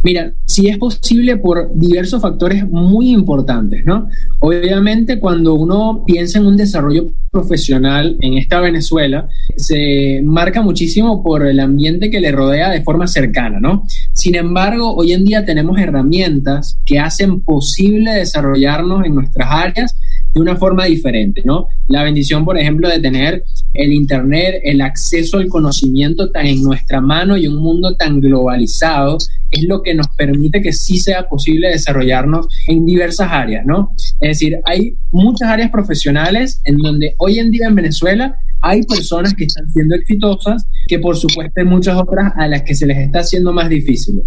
Mira, 0.04 0.34
sí 0.46 0.68
es 0.68 0.78
posible 0.78 1.38
por 1.38 1.70
diversos 1.76 2.22
factores 2.22 2.68
muy 2.68 3.12
importantes, 3.12 3.86
¿no? 3.86 4.10
Obviamente 4.40 5.20
cuando 5.20 5.54
uno 5.54 6.04
piensa 6.06 6.40
en 6.40 6.48
un 6.48 6.58
desarrollo 6.58 7.14
profesional 7.32 8.18
en 8.20 8.34
esta 8.34 8.60
Venezuela, 8.60 9.28
se 9.56 10.22
marca 10.24 10.62
muchísimo 10.62 11.24
por 11.24 11.46
el 11.46 11.60
ambiente 11.60 12.10
que 12.10 12.20
le 12.20 12.32
rodea 12.32 12.72
de 12.72 12.82
forma 12.82 13.08
cercana, 13.08 13.60
¿no? 13.60 13.84
Sin 14.14 14.36
embargo, 14.36 14.96
hoy 14.96 15.14
en 15.14 15.24
día 15.24 15.46
tenemos 15.46 15.80
herramientas 15.80 16.80
que 16.86 17.00
hacen 17.00 17.42
posible 17.42 18.12
desarrollarnos 18.12 19.06
en 19.06 19.16
nuestras 19.16 19.50
áreas 19.52 19.96
de 20.34 20.42
una 20.42 20.56
forma 20.56 20.86
diferente, 20.86 21.42
¿no? 21.46 21.68
La 21.88 22.04
bendición, 22.04 22.46
por 22.46 22.58
ejemplo, 22.58 22.88
de 22.90 23.00
tener 23.00 23.44
el 23.74 23.92
Internet, 23.92 24.62
el 24.64 24.82
acceso 24.82 25.38
al 25.38 25.48
conocimiento 25.48 26.32
tan 26.32 26.46
en 26.46 26.64
nuestra 26.64 27.02
mano 27.02 27.38
y 27.38 27.48
un 27.48 27.58
mundo 27.58 27.96
tan 27.96 28.20
globalizado, 28.20 29.18
es 29.52 29.64
lo 29.64 29.82
que 29.82 29.94
nos 29.94 30.08
permite 30.18 30.62
que 30.62 30.72
sí 30.72 30.98
sea 30.98 31.28
posible 31.28 31.70
desarrollarnos 31.70 32.48
en 32.68 32.86
diversas 32.86 33.28
áreas, 33.32 33.66
¿no? 33.66 33.94
Es 34.22 34.40
decir, 34.40 34.58
hay 34.66 34.96
muchas 35.12 35.50
áreas 35.50 35.70
profesionales 35.70 36.62
en 36.66 36.78
donde 36.78 37.14
hoy 37.18 37.40
en 37.40 37.52
día 37.52 37.68
en 37.68 37.76
Venezuela 37.76 38.38
hay 38.62 38.84
personas 38.84 39.34
que 39.34 39.46
están 39.46 39.68
siendo 39.74 39.96
exitosas, 39.96 40.66
que 40.88 41.00
por 41.00 41.18
supuesto 41.18 41.54
hay 41.58 41.66
muchas 41.66 41.98
otras 41.98 42.32
a 42.38 42.48
las 42.48 42.62
que 42.62 42.76
se 42.76 42.86
les 42.86 42.98
está 42.98 43.20
haciendo 43.20 43.52
más 43.52 43.70
difícil. 43.70 44.22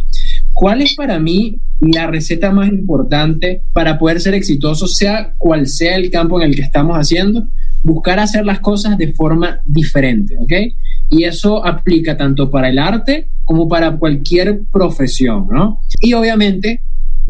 ¿Cuál 0.55 0.83
es 0.83 0.95
para 0.95 1.19
mí 1.19 1.59
la 1.81 2.07
receta 2.07 2.53
más 2.53 2.69
importante 2.69 3.63
para 3.73 3.99
poder 3.99 4.21
ser 4.21 4.35
exitoso, 4.35 4.87
sea 4.87 5.35
cual 5.37 5.67
sea 5.67 5.97
el 5.97 6.11
campo 6.11 6.41
en 6.41 6.49
el 6.49 6.57
que 6.57 6.63
estamos 6.63 6.97
haciendo? 6.97 7.49
Buscar 7.83 8.21
hacer 8.21 8.47
las 8.47 8.61
cosas 8.61 8.97
de 8.97 9.13
forma 9.13 9.61
diferente, 9.67 10.37
¿ok? 10.39 10.53
Y 11.11 11.25
eso 11.25 11.67
aplica 11.67 12.17
tanto 12.17 12.51
para 12.51 12.69
el 12.69 12.79
arte 12.79 13.29
como 13.45 13.69
para 13.69 13.97
cualquier 13.97 14.63
profesión, 14.73 15.49
¿no? 15.51 15.81
Y 16.01 16.15
obviamente 16.15 16.81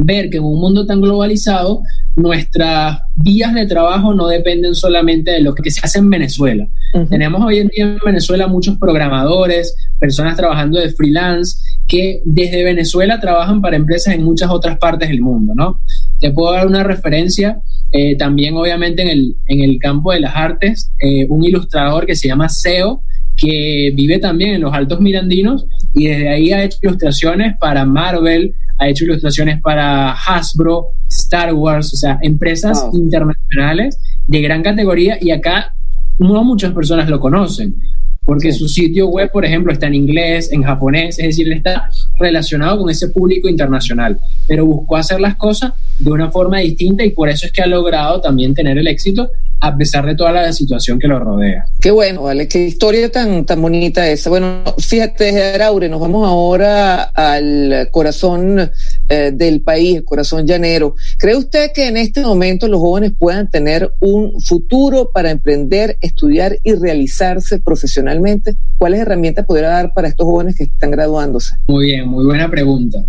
ver 0.05 0.31
que 0.31 0.37
en 0.37 0.45
un 0.45 0.61
mundo 0.61 0.87
tan 0.87 1.01
globalizado 1.01 1.83
nuestras 2.17 3.01
vías 3.15 3.55
de 3.55 3.67
trabajo 3.67 4.15
no 4.15 4.29
dependen 4.29 4.75
solamente 4.75 5.33
de 5.33 5.41
lo 5.41 5.55
que 5.55 5.71
se 5.71 5.81
hace 5.83 5.99
en 5.99 6.11
Venezuela. 6.11 6.67
Tenemos 7.09 7.43
hoy 7.45 7.59
en 7.59 7.69
día 7.69 7.85
en 7.85 7.99
Venezuela 8.05 8.47
muchos 8.47 8.79
programadores, 8.79 9.75
personas 9.99 10.37
trabajando 10.37 10.79
de 10.79 10.91
freelance 10.91 11.57
que 11.89 12.23
desde 12.25 12.63
Venezuela 12.63 13.21
trabajan 13.21 13.61
para 13.61 13.77
empresas 13.77 14.15
en 14.15 14.23
muchas 14.23 14.51
otras 14.51 14.79
partes 14.79 15.09
del 15.09 15.21
mundo, 15.21 15.55
¿no? 15.57 15.81
Te 16.21 16.31
puedo 16.31 16.53
dar 16.53 16.67
una 16.67 16.85
referencia 16.85 17.61
eh, 17.97 18.17
también 18.17 18.57
obviamente 18.57 19.03
en 19.03 19.09
el, 19.09 19.37
en 19.47 19.63
el 19.63 19.79
campo 19.79 20.13
de 20.13 20.19
las 20.19 20.35
artes, 20.35 20.91
eh, 20.99 21.27
un 21.29 21.45
ilustrador 21.45 22.07
que 22.07 22.17
se 22.17 22.27
llama 22.27 22.49
SEO, 22.49 23.03
que 23.37 23.93
vive 23.95 24.19
también 24.19 24.55
en 24.55 24.61
los 24.61 24.73
Altos 24.73 25.01
Mirandinos 25.01 25.67
y 25.93 26.07
desde 26.07 26.29
ahí 26.29 26.53
ha 26.53 26.65
hecho 26.65 26.79
ilustraciones 26.83 27.57
para 27.59 27.85
Marvel, 27.85 28.55
ha 28.79 28.89
hecho 28.89 29.05
ilustraciones 29.05 29.61
para 29.61 30.13
Hasbro, 30.13 30.89
Star 31.09 31.55
Wars, 31.55 31.93
o 31.93 31.97
sea, 31.97 32.19
empresas 32.23 32.87
internacionales 32.93 33.99
de 34.27 34.41
gran 34.43 34.63
categoría 34.63 35.19
y 35.21 35.31
acá 35.31 35.75
no 36.19 36.45
muchas 36.45 36.73
personas 36.73 37.09
lo 37.09 37.21
conocen, 37.21 37.75
porque 38.25 38.53
su 38.53 38.69
sitio 38.69 39.09
web, 39.09 39.31
por 39.31 39.45
ejemplo, 39.45 39.73
está 39.73 39.87
en 39.87 39.95
inglés, 39.95 40.51
en 40.53 40.63
japonés, 40.63 41.19
es 41.19 41.27
decir, 41.27 41.53
está 41.53 41.91
relacionado 42.19 42.79
con 42.79 42.91
ese 42.91 43.09
público 43.09 43.49
internacional, 43.49 44.19
pero 44.49 44.67
buscó 44.67 44.97
hacer 44.97 45.21
las 45.21 45.37
cosas 45.37 45.73
de 45.99 46.11
una 46.11 46.31
forma 46.31 46.59
distinta 46.59 47.05
y 47.05 47.11
por 47.11 47.29
eso 47.29 47.47
es 47.47 47.53
que 47.53 47.63
ha 47.63 47.67
logrado 47.67 48.21
también 48.21 48.55
tener 48.55 48.79
el 48.79 48.87
éxito 48.87 49.31
a 49.61 49.77
pesar 49.77 50.05
de 50.05 50.15
toda 50.15 50.33
la 50.33 50.53
situación 50.53 50.99
que 50.99 51.09
lo 51.09 51.19
rodea. 51.19 51.67
Qué 51.81 51.91
bueno, 51.91 52.23
vale, 52.23 52.49
qué 52.49 52.67
historia 52.67 53.11
tan, 53.11 53.47
tan 53.47 53.63
bonita 53.63 54.09
esa. 54.09 54.29
Bueno, 54.29 54.63
fíjate, 54.79 55.55
Araure, 55.55 55.89
nos 55.89 56.01
vamos 56.01 56.27
ahora 56.27 57.03
al 57.03 57.89
corazón 57.91 58.71
eh, 59.09 59.33
del 59.35 59.61
país, 59.61 59.97
el 59.97 60.05
corazón 60.05 60.47
llanero. 60.47 60.95
¿Cree 61.19 61.37
usted 61.37 61.73
que 61.75 61.89
en 61.89 61.97
este 61.97 62.23
momento 62.23 62.69
los 62.69 62.81
jóvenes 62.81 63.13
puedan 63.19 63.51
tener 63.51 63.93
un 64.01 64.41
futuro 64.41 65.11
para 65.13 65.31
emprender, 65.31 65.99
estudiar 66.01 66.59
y 66.63 66.73
realizarse 66.75 67.61
profesionalmente? 67.61 68.57
¿Cuáles 68.79 69.01
herramientas 69.01 69.45
podría 69.45 69.69
dar 69.69 69.93
para 69.95 70.09
estos 70.09 70.27
jóvenes 70.27 70.57
que 70.57 70.65
están 70.65 70.91
graduándose? 70.91 71.57
Muy 71.69 71.87
bien, 71.87 72.09
muy 72.09 72.25
buena 72.25 72.51
pregunta. 72.51 73.05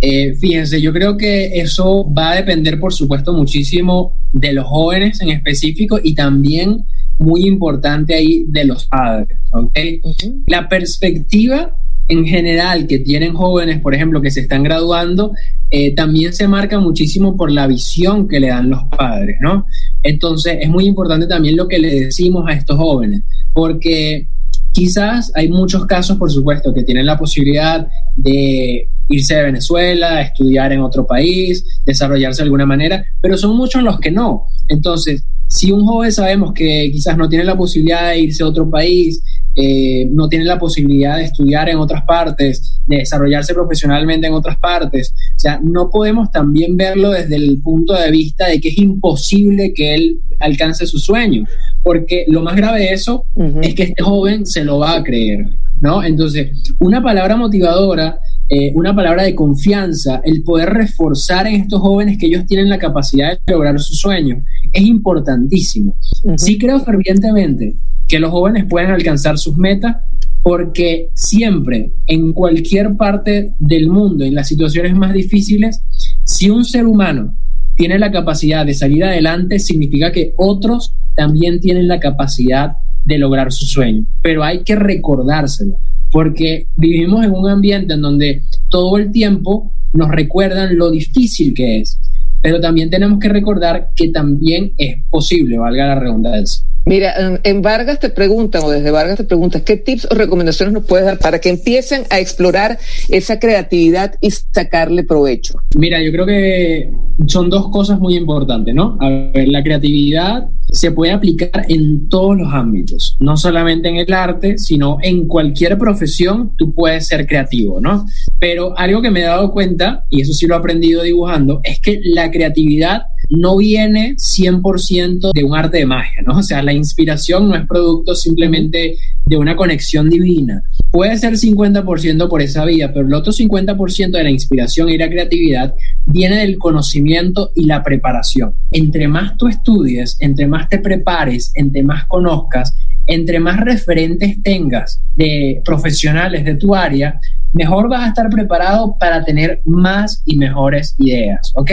Eh, 0.00 0.34
fíjense, 0.34 0.80
yo 0.80 0.92
creo 0.92 1.16
que 1.16 1.60
eso 1.60 2.10
va 2.12 2.30
a 2.30 2.36
depender, 2.36 2.78
por 2.78 2.92
supuesto, 2.92 3.32
muchísimo 3.32 4.16
de 4.32 4.52
los 4.52 4.66
jóvenes 4.66 5.20
en 5.20 5.30
específico 5.30 5.98
y 6.02 6.14
también 6.14 6.84
muy 7.18 7.46
importante 7.46 8.14
ahí 8.14 8.44
de 8.48 8.64
los 8.64 8.86
padres. 8.86 9.38
¿okay? 9.52 10.00
La 10.46 10.68
perspectiva 10.68 11.76
en 12.10 12.26
general 12.26 12.86
que 12.88 12.98
tienen 12.98 13.34
jóvenes, 13.34 13.80
por 13.80 13.94
ejemplo, 13.94 14.20
que 14.20 14.32
se 14.32 14.40
están 14.40 14.64
graduando, 14.64 15.32
eh, 15.70 15.94
también 15.94 16.32
se 16.32 16.48
marca 16.48 16.80
muchísimo 16.80 17.36
por 17.36 17.52
la 17.52 17.68
visión 17.68 18.26
que 18.26 18.40
le 18.40 18.48
dan 18.48 18.68
los 18.68 18.82
padres, 18.96 19.36
¿no? 19.40 19.64
Entonces, 20.02 20.58
es 20.60 20.68
muy 20.68 20.86
importante 20.86 21.28
también 21.28 21.56
lo 21.56 21.68
que 21.68 21.78
le 21.78 21.88
decimos 22.06 22.44
a 22.48 22.54
estos 22.54 22.76
jóvenes, 22.76 23.22
porque 23.52 24.26
quizás 24.72 25.30
hay 25.36 25.48
muchos 25.48 25.86
casos, 25.86 26.18
por 26.18 26.32
supuesto, 26.32 26.74
que 26.74 26.82
tienen 26.82 27.06
la 27.06 27.16
posibilidad 27.16 27.86
de 28.16 28.88
irse 29.08 29.34
de 29.34 29.44
Venezuela, 29.44 30.20
estudiar 30.22 30.72
en 30.72 30.80
otro 30.80 31.06
país, 31.06 31.64
desarrollarse 31.84 32.42
de 32.42 32.44
alguna 32.44 32.66
manera, 32.66 33.04
pero 33.20 33.36
son 33.36 33.56
muchos 33.56 33.82
los 33.82 33.98
que 33.98 34.10
no. 34.10 34.46
Entonces, 34.68 35.24
si 35.50 35.72
un 35.72 35.84
joven 35.84 36.12
sabemos 36.12 36.52
que 36.54 36.90
quizás 36.92 37.16
no 37.16 37.28
tiene 37.28 37.44
la 37.44 37.56
posibilidad 37.56 38.10
de 38.10 38.20
irse 38.20 38.44
a 38.44 38.46
otro 38.46 38.70
país, 38.70 39.20
eh, 39.56 40.06
no 40.12 40.28
tiene 40.28 40.44
la 40.44 40.60
posibilidad 40.60 41.16
de 41.16 41.24
estudiar 41.24 41.68
en 41.68 41.78
otras 41.78 42.04
partes, 42.04 42.80
de 42.86 42.98
desarrollarse 42.98 43.52
profesionalmente 43.52 44.28
en 44.28 44.32
otras 44.32 44.56
partes, 44.58 45.12
o 45.34 45.38
sea, 45.38 45.60
no 45.60 45.90
podemos 45.90 46.30
también 46.30 46.76
verlo 46.76 47.10
desde 47.10 47.34
el 47.34 47.60
punto 47.60 47.94
de 47.94 48.12
vista 48.12 48.46
de 48.46 48.60
que 48.60 48.68
es 48.68 48.78
imposible 48.78 49.74
que 49.74 49.94
él 49.94 50.20
alcance 50.38 50.86
su 50.86 51.00
sueño, 51.00 51.44
porque 51.82 52.26
lo 52.28 52.42
más 52.42 52.54
grave 52.54 52.80
de 52.80 52.92
eso 52.92 53.24
es 53.60 53.74
que 53.74 53.82
este 53.82 54.02
joven 54.04 54.46
se 54.46 54.64
lo 54.64 54.78
va 54.78 54.96
a 54.96 55.02
creer, 55.02 55.46
¿no? 55.80 56.04
Entonces, 56.04 56.52
una 56.78 57.02
palabra 57.02 57.34
motivadora 57.34 58.20
eh, 58.52 58.72
una 58.74 58.94
palabra 58.96 59.22
de 59.22 59.36
confianza, 59.36 60.20
el 60.24 60.42
poder 60.42 60.70
reforzar 60.70 61.46
en 61.46 61.60
estos 61.60 61.80
jóvenes 61.80 62.18
que 62.18 62.26
ellos 62.26 62.46
tienen 62.46 62.68
la 62.68 62.80
capacidad 62.80 63.38
de 63.46 63.52
lograr 63.52 63.78
su 63.78 63.94
sueño, 63.94 64.42
es 64.72 64.82
importantísimo. 64.82 65.94
Sí 66.36 66.58
creo 66.58 66.80
fervientemente 66.80 67.76
que 68.08 68.18
los 68.18 68.32
jóvenes 68.32 68.64
pueden 68.68 68.90
alcanzar 68.90 69.38
sus 69.38 69.56
metas 69.56 69.98
porque 70.42 71.10
siempre, 71.14 71.92
en 72.08 72.32
cualquier 72.32 72.96
parte 72.96 73.52
del 73.60 73.86
mundo, 73.86 74.24
en 74.24 74.34
las 74.34 74.48
situaciones 74.48 74.96
más 74.96 75.12
difíciles, 75.12 75.82
si 76.24 76.50
un 76.50 76.64
ser 76.64 76.86
humano 76.86 77.36
tiene 77.80 77.98
la 77.98 78.12
capacidad 78.12 78.66
de 78.66 78.74
salir 78.74 79.02
adelante, 79.04 79.58
significa 79.58 80.12
que 80.12 80.34
otros 80.36 80.92
también 81.16 81.60
tienen 81.60 81.88
la 81.88 81.98
capacidad 81.98 82.76
de 83.06 83.16
lograr 83.16 83.50
su 83.52 83.64
sueño. 83.64 84.04
Pero 84.20 84.44
hay 84.44 84.64
que 84.64 84.76
recordárselo 84.76 85.78
porque 86.12 86.66
vivimos 86.76 87.24
en 87.24 87.30
un 87.30 87.48
ambiente 87.48 87.94
en 87.94 88.02
donde 88.02 88.42
todo 88.68 88.98
el 88.98 89.10
tiempo 89.10 89.72
nos 89.94 90.10
recuerdan 90.10 90.76
lo 90.76 90.90
difícil 90.90 91.54
que 91.54 91.80
es, 91.80 91.98
pero 92.42 92.60
también 92.60 92.90
tenemos 92.90 93.18
que 93.18 93.28
recordar 93.28 93.90
que 93.94 94.08
también 94.08 94.72
es 94.78 94.96
posible, 95.10 95.58
valga 95.58 95.86
la 95.86 96.00
redundancia. 96.00 96.64
Mira, 96.86 97.38
en 97.42 97.62
Vargas 97.62 98.00
te 98.00 98.08
preguntan, 98.08 98.62
o 98.64 98.70
desde 98.70 98.90
Vargas 98.90 99.18
te 99.18 99.24
preguntan, 99.24 99.60
¿qué 99.62 99.76
tips 99.76 100.08
o 100.10 100.14
recomendaciones 100.14 100.72
nos 100.72 100.84
puedes 100.84 101.04
dar 101.04 101.18
para 101.18 101.38
que 101.38 101.50
empiecen 101.50 102.04
a 102.08 102.18
explorar 102.18 102.78
esa 103.10 103.38
creatividad 103.38 104.14
y 104.20 104.30
sacarle 104.30 105.04
provecho? 105.04 105.60
Mira, 105.76 106.02
yo 106.02 106.10
creo 106.10 106.24
que 106.24 106.90
son 107.26 107.50
dos 107.50 107.68
cosas 107.68 108.00
muy 108.00 108.16
importantes, 108.16 108.74
¿no? 108.74 108.96
A 108.98 109.08
ver, 109.08 109.48
la 109.48 109.62
creatividad 109.62 110.48
se 110.72 110.92
puede 110.92 111.12
aplicar 111.12 111.66
en 111.68 112.08
todos 112.08 112.36
los 112.38 112.52
ámbitos, 112.52 113.16
no 113.20 113.36
solamente 113.36 113.88
en 113.88 113.96
el 113.96 114.12
arte, 114.12 114.56
sino 114.56 114.98
en 115.02 115.26
cualquier 115.26 115.76
profesión 115.76 116.52
tú 116.56 116.74
puedes 116.74 117.08
ser 117.08 117.26
creativo, 117.26 117.80
¿no? 117.80 118.06
Pero 118.38 118.76
algo 118.78 119.02
que 119.02 119.10
me 119.10 119.20
he 119.20 119.24
dado 119.24 119.52
cuenta, 119.52 120.06
y 120.08 120.22
eso 120.22 120.32
sí 120.32 120.46
lo 120.46 120.54
he 120.54 120.58
aprendido 120.58 121.02
dibujando, 121.02 121.60
es 121.62 121.80
que 121.80 122.00
la 122.02 122.29
creatividad 122.30 123.02
no 123.30 123.56
viene 123.56 124.16
100% 124.16 125.32
de 125.32 125.44
un 125.44 125.56
arte 125.56 125.78
de 125.78 125.86
magia, 125.86 126.22
¿no? 126.26 126.38
O 126.38 126.42
sea, 126.42 126.62
la 126.62 126.72
inspiración 126.72 127.48
no 127.48 127.54
es 127.54 127.66
producto 127.66 128.14
simplemente 128.14 128.96
de 129.24 129.36
una 129.36 129.54
conexión 129.54 130.10
divina. 130.10 130.62
Puede 130.90 131.16
ser 131.16 131.34
50% 131.34 132.28
por 132.28 132.42
esa 132.42 132.64
vía, 132.64 132.92
pero 132.92 133.06
el 133.06 133.14
otro 133.14 133.32
50% 133.32 134.10
de 134.10 134.24
la 134.24 134.30
inspiración 134.30 134.88
y 134.88 134.98
la 134.98 135.08
creatividad 135.08 135.74
viene 136.06 136.38
del 136.38 136.58
conocimiento 136.58 137.52
y 137.54 137.66
la 137.66 137.84
preparación. 137.84 138.54
Entre 138.72 139.06
más 139.06 139.36
tú 139.36 139.46
estudies, 139.46 140.16
entre 140.20 140.48
más 140.48 140.68
te 140.68 140.78
prepares, 140.78 141.52
entre 141.54 141.84
más 141.84 142.06
conozcas, 142.06 142.74
entre 143.06 143.38
más 143.38 143.60
referentes 143.60 144.42
tengas 144.42 145.00
de 145.14 145.62
profesionales 145.64 146.44
de 146.44 146.56
tu 146.56 146.74
área, 146.74 147.20
mejor 147.52 147.88
vas 147.88 148.02
a 148.04 148.08
estar 148.08 148.28
preparado 148.30 148.96
para 148.98 149.24
tener 149.24 149.60
más 149.64 150.22
y 150.24 150.36
mejores 150.36 150.94
ideas, 150.98 151.52
¿ok? 151.54 151.70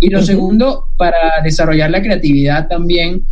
Y 0.00 0.08
lo 0.08 0.22
segundo, 0.22 0.86
para 0.96 1.42
desarrollar 1.44 1.90
la 1.90 2.02
creatividad 2.02 2.68
también, 2.68 3.22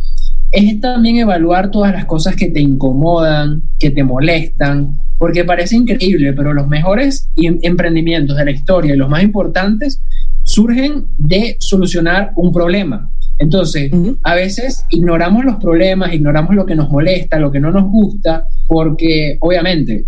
es 0.51 0.79
también 0.79 1.17
evaluar 1.17 1.71
todas 1.71 1.91
las 1.91 2.05
cosas 2.05 2.35
que 2.35 2.49
te 2.49 2.59
incomodan, 2.59 3.63
que 3.79 3.91
te 3.91 4.03
molestan, 4.03 4.97
porque 5.17 5.43
parece 5.43 5.75
increíble, 5.75 6.33
pero 6.33 6.53
los 6.53 6.67
mejores 6.67 7.29
em-, 7.35 7.59
emprendimientos 7.61 8.37
de 8.37 8.45
la 8.45 8.51
historia 8.51 8.93
y 8.93 8.97
los 8.97 9.09
más 9.09 9.21
importantes 9.23 10.01
surgen 10.43 11.05
de 11.17 11.57
solucionar 11.59 12.31
un 12.35 12.51
problema. 12.51 13.09
Entonces, 13.37 13.91
a 14.23 14.35
veces 14.35 14.83
ignoramos 14.89 15.45
los 15.45 15.55
problemas, 15.57 16.13
ignoramos 16.13 16.55
lo 16.55 16.65
que 16.65 16.75
nos 16.75 16.89
molesta, 16.89 17.39
lo 17.39 17.51
que 17.51 17.59
no 17.59 17.71
nos 17.71 17.89
gusta, 17.89 18.45
porque 18.67 19.37
obviamente 19.39 20.05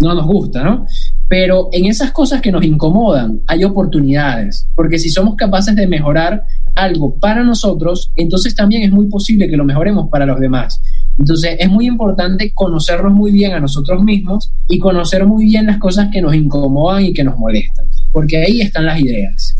no 0.00 0.14
nos 0.14 0.26
gusta, 0.26 0.62
¿no? 0.62 0.86
Pero 1.36 1.68
en 1.72 1.86
esas 1.86 2.12
cosas 2.12 2.40
que 2.40 2.52
nos 2.52 2.64
incomodan 2.64 3.40
hay 3.48 3.64
oportunidades, 3.64 4.68
porque 4.76 5.00
si 5.00 5.10
somos 5.10 5.34
capaces 5.34 5.74
de 5.74 5.88
mejorar 5.88 6.44
algo 6.76 7.18
para 7.18 7.42
nosotros, 7.42 8.12
entonces 8.14 8.54
también 8.54 8.82
es 8.82 8.92
muy 8.92 9.06
posible 9.06 9.48
que 9.48 9.56
lo 9.56 9.64
mejoremos 9.64 10.08
para 10.10 10.26
los 10.26 10.38
demás. 10.38 10.80
Entonces 11.18 11.56
es 11.58 11.68
muy 11.68 11.88
importante 11.88 12.52
conocernos 12.54 13.12
muy 13.12 13.32
bien 13.32 13.50
a 13.50 13.58
nosotros 13.58 14.00
mismos 14.04 14.52
y 14.68 14.78
conocer 14.78 15.26
muy 15.26 15.46
bien 15.46 15.66
las 15.66 15.78
cosas 15.78 16.08
que 16.12 16.22
nos 16.22 16.36
incomodan 16.36 17.04
y 17.04 17.12
que 17.12 17.24
nos 17.24 17.36
molestan, 17.36 17.86
porque 18.12 18.36
ahí 18.36 18.60
están 18.60 18.86
las 18.86 19.00
ideas. 19.00 19.56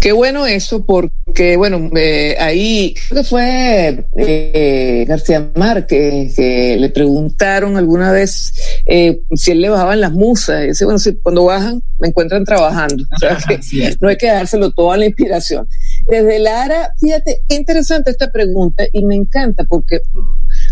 Qué 0.00 0.12
bueno 0.12 0.46
eso, 0.46 0.84
porque, 0.84 1.56
bueno, 1.56 1.90
eh, 1.96 2.36
ahí 2.38 2.94
creo 3.08 3.22
que 3.22 3.28
fue 3.28 4.06
eh, 4.16 5.04
García 5.08 5.50
Márquez 5.54 6.34
que 6.34 6.76
le 6.78 6.90
preguntaron 6.90 7.76
alguna 7.76 8.12
vez 8.12 8.52
eh, 8.84 9.22
si 9.34 9.52
él 9.52 9.62
le 9.62 9.70
bajaban 9.70 10.00
las 10.00 10.12
musas. 10.12 10.64
Y 10.64 10.68
dice, 10.68 10.84
bueno, 10.84 10.98
si 10.98 11.14
cuando 11.16 11.44
bajan 11.44 11.82
me 11.98 12.08
encuentran 12.08 12.44
trabajando. 12.44 13.04
O 13.14 13.18
sea, 13.18 13.38
que 13.48 13.58
no 14.00 14.08
hay 14.08 14.16
que 14.16 14.28
dárselo 14.28 14.70
todo 14.70 14.92
a 14.92 14.96
la 14.96 15.06
inspiración. 15.06 15.66
Desde 16.06 16.38
Lara, 16.38 16.92
fíjate, 17.00 17.40
qué 17.48 17.56
interesante 17.56 18.10
esta 18.10 18.30
pregunta 18.30 18.84
y 18.92 19.04
me 19.04 19.14
encanta 19.14 19.64
porque 19.64 20.00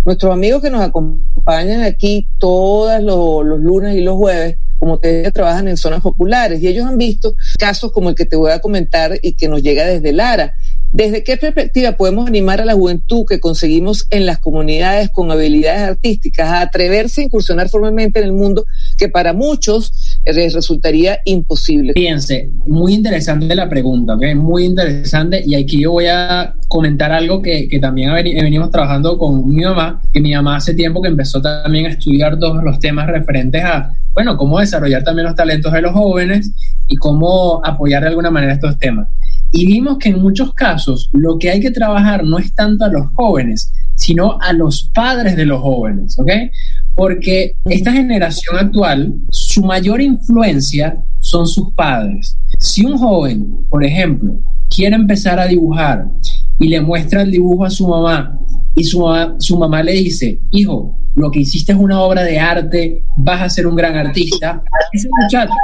nuestros 0.05 0.33
amigos 0.33 0.63
que 0.63 0.71
nos 0.71 0.83
acompañan 0.83 1.83
aquí 1.83 2.29
todos 2.39 3.03
los, 3.03 3.61
lunes 3.61 3.97
y 3.97 4.01
los 4.01 4.17
jueves 4.17 4.57
como 4.79 4.99
te 4.99 5.31
trabajan 5.31 5.69
en 5.69 5.77
zonas 5.77 6.03
populares 6.03 6.61
y 6.61 6.69
ellos 6.69 6.87
han 6.87 6.99
visto 6.99 7.35
casos 7.59 7.91
como 7.93 8.11
el 8.11 8.15
que 8.15 8.27
te 8.27 8.37
voy 8.37 8.51
a 8.51 8.61
comentar 8.61 9.19
y 9.23 9.33
que 9.33 9.49
nos 9.49 9.63
llega 9.63 9.85
desde 9.85 10.13
Lara. 10.13 10.53
¿Desde 10.95 11.25
qué 11.25 11.37
perspectiva 11.37 11.97
podemos 11.97 12.29
animar 12.29 12.61
a 12.61 12.65
la 12.65 12.75
juventud 12.75 13.25
que 13.29 13.41
conseguimos 13.41 14.07
en 14.11 14.27
las 14.27 14.39
comunidades 14.39 15.11
con 15.11 15.29
habilidades 15.33 15.83
artísticas 15.83 16.49
a 16.49 16.61
atreverse 16.61 17.21
a 17.21 17.25
incursionar 17.25 17.69
formalmente 17.69 18.21
en 18.21 18.27
el 18.27 18.33
mundo 18.33 18.65
que 18.97 19.09
para 19.09 19.33
muchos 19.33 20.21
les 20.25 20.55
resultaría 20.55 21.19
imposible? 21.25 21.95
Fíjense, 21.95 22.49
muy 22.65 22.95
interesante 22.95 23.57
la 23.57 23.69
pregunta, 23.69 24.15
¿ok? 24.15 24.37
Muy 24.37 24.67
interesante. 24.67 25.43
Y 25.45 25.57
aquí 25.57 25.83
yo 25.83 25.91
voy 25.91 26.07
a 26.07 26.55
comentar 26.69 27.11
algo 27.11 27.43
que, 27.43 27.67
que 27.67 27.81
también 27.81 28.15
venimos 28.15 28.71
trabajando 28.71 29.19
con 29.19 29.49
mi 29.49 29.65
mamá, 29.65 30.01
que 30.13 30.21
mi 30.21 30.33
mamá 30.33 30.59
hace 30.59 30.75
tiempo 30.75 31.03
que 31.03 31.09
empezó 31.09 31.43
también 31.43 31.87
a 31.87 31.89
estudiar 31.89 32.39
todos 32.39 32.63
los 32.63 32.79
temas 32.79 33.09
referentes 33.09 33.65
a 33.65 33.93
bueno, 34.15 34.37
cómo 34.37 34.61
desarrollar 34.61 35.03
también 35.03 35.27
los 35.27 35.35
talentos 35.35 35.73
de 35.73 35.83
los 35.83 35.93
jóvenes 35.93 36.53
y 36.87 36.95
cómo 36.95 37.61
apoyar 37.65 38.03
de 38.03 38.11
alguna 38.11 38.31
manera 38.31 38.53
estos 38.53 38.79
temas. 38.79 39.09
Y 39.57 39.67
vimos 39.67 39.99
que 39.99 40.09
en 40.09 40.21
muchos 40.21 40.53
casos 40.53 41.09
lo 41.13 41.39
que 41.39 41.49
hay 41.49 41.61
que 41.61 41.71
trabajar 41.71 42.25
no 42.25 42.39
es 42.39 42.53
tanto 42.57 42.85
a 42.85 42.89
los 42.89 43.07
jóvenes, 43.15 43.73
sino 43.95 44.37
a 44.41 44.53
los 44.53 44.91
padres 44.93 45.37
de 45.37 45.47
los 45.47 45.61
jóvenes, 45.61 46.19
¿ok? 46.19 46.29
Porque 46.97 47.55
esta 47.67 47.93
generación 47.93 48.57
actual, 48.59 49.15
su 49.31 49.63
mayor 49.63 50.01
influencia 50.01 50.97
son 51.21 51.47
sus 51.47 51.73
padres. 51.75 52.37
Si 52.59 52.85
un 52.85 52.99
joven, 52.99 53.65
por 53.71 53.85
ejemplo, 53.85 54.41
quiere 54.69 54.97
empezar 54.97 55.39
a 55.39 55.47
dibujar 55.47 56.05
y 56.59 56.67
le 56.67 56.81
muestra 56.81 57.23
el 57.23 57.31
dibujo 57.31 57.65
a 57.65 57.71
su 57.71 57.87
mamá 57.87 58.37
y 58.75 58.83
su, 58.83 59.05
su 59.39 59.57
mamá 59.57 59.85
le 59.85 59.93
dice, 59.93 60.41
hijo, 60.51 60.99
lo 61.15 61.31
que 61.31 61.41
hiciste 61.41 61.71
es 61.71 61.79
una 61.79 62.01
obra 62.03 62.25
de 62.25 62.41
arte, 62.41 63.05
vas 63.17 63.43
a 63.43 63.49
ser 63.49 63.69
un 63.69 63.77
gran 63.77 63.97
artista, 63.97 64.61
ese 64.93 65.09
muchacho 65.23 65.55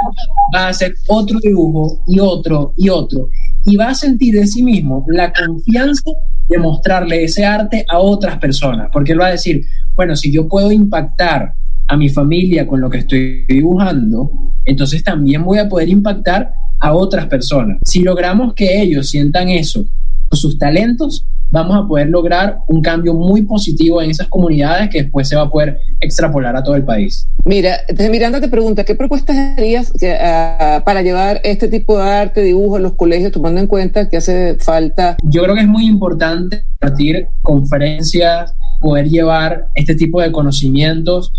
va 0.55 0.67
a 0.67 0.69
hacer 0.69 0.93
otro 1.09 1.39
dibujo 1.41 2.01
y 2.07 2.19
otro 2.21 2.73
y 2.77 2.87
otro, 2.87 3.27
y 3.65 3.75
va 3.75 3.89
a 3.89 3.95
sentir 3.95 4.35
de 4.35 4.47
sí 4.47 4.63
mismo 4.63 5.05
la 5.09 5.31
confianza 5.31 6.11
de 6.47 6.57
mostrarle 6.57 7.23
ese 7.23 7.45
arte 7.45 7.85
a 7.89 7.99
otras 7.99 8.37
personas, 8.37 8.89
porque 8.91 9.13
él 9.13 9.21
va 9.21 9.27
a 9.27 9.31
decir, 9.31 9.63
bueno, 9.95 10.15
si 10.15 10.31
yo 10.31 10.47
puedo 10.47 10.71
impactar 10.71 11.53
a 11.87 11.97
mi 11.97 12.09
familia 12.09 12.65
con 12.65 12.81
lo 12.81 12.89
que 12.89 12.99
estoy 12.99 13.45
dibujando, 13.47 14.31
entonces 14.65 15.03
también 15.03 15.43
voy 15.43 15.59
a 15.59 15.69
poder 15.69 15.89
impactar 15.89 16.51
a 16.79 16.93
otras 16.93 17.27
personas. 17.27 17.77
Si 17.85 18.01
logramos 18.01 18.53
que 18.53 18.81
ellos 18.81 19.09
sientan 19.09 19.49
eso 19.49 19.85
sus 20.31 20.57
talentos, 20.57 21.25
vamos 21.51 21.77
a 21.77 21.87
poder 21.87 22.09
lograr 22.09 22.59
un 22.67 22.81
cambio 22.81 23.13
muy 23.13 23.43
positivo 23.43 24.01
en 24.01 24.09
esas 24.09 24.27
comunidades 24.27 24.89
que 24.89 25.03
después 25.03 25.27
se 25.27 25.35
va 25.35 25.43
a 25.43 25.49
poder 25.49 25.77
extrapolar 25.99 26.55
a 26.55 26.63
todo 26.63 26.75
el 26.75 26.83
país. 26.83 27.27
Mira, 27.43 27.79
Miranda 28.09 28.39
te 28.39 28.47
pregunta, 28.47 28.85
¿qué 28.85 28.95
propuestas 28.95 29.35
harías 29.57 29.91
uh, 29.91 30.83
para 30.83 31.01
llevar 31.01 31.41
este 31.43 31.67
tipo 31.67 31.97
de 31.97 32.03
arte, 32.03 32.41
dibujo 32.43 32.77
en 32.77 32.83
los 32.83 32.93
colegios, 32.93 33.31
tomando 33.31 33.59
en 33.59 33.67
cuenta 33.67 34.09
que 34.09 34.17
hace 34.17 34.55
falta? 34.59 35.17
Yo 35.23 35.43
creo 35.43 35.55
que 35.55 35.61
es 35.61 35.67
muy 35.67 35.85
importante 35.85 36.63
partir 36.79 37.27
conferencias, 37.41 38.53
poder 38.79 39.09
llevar 39.09 39.67
este 39.75 39.95
tipo 39.95 40.21
de 40.21 40.31
conocimientos 40.31 41.31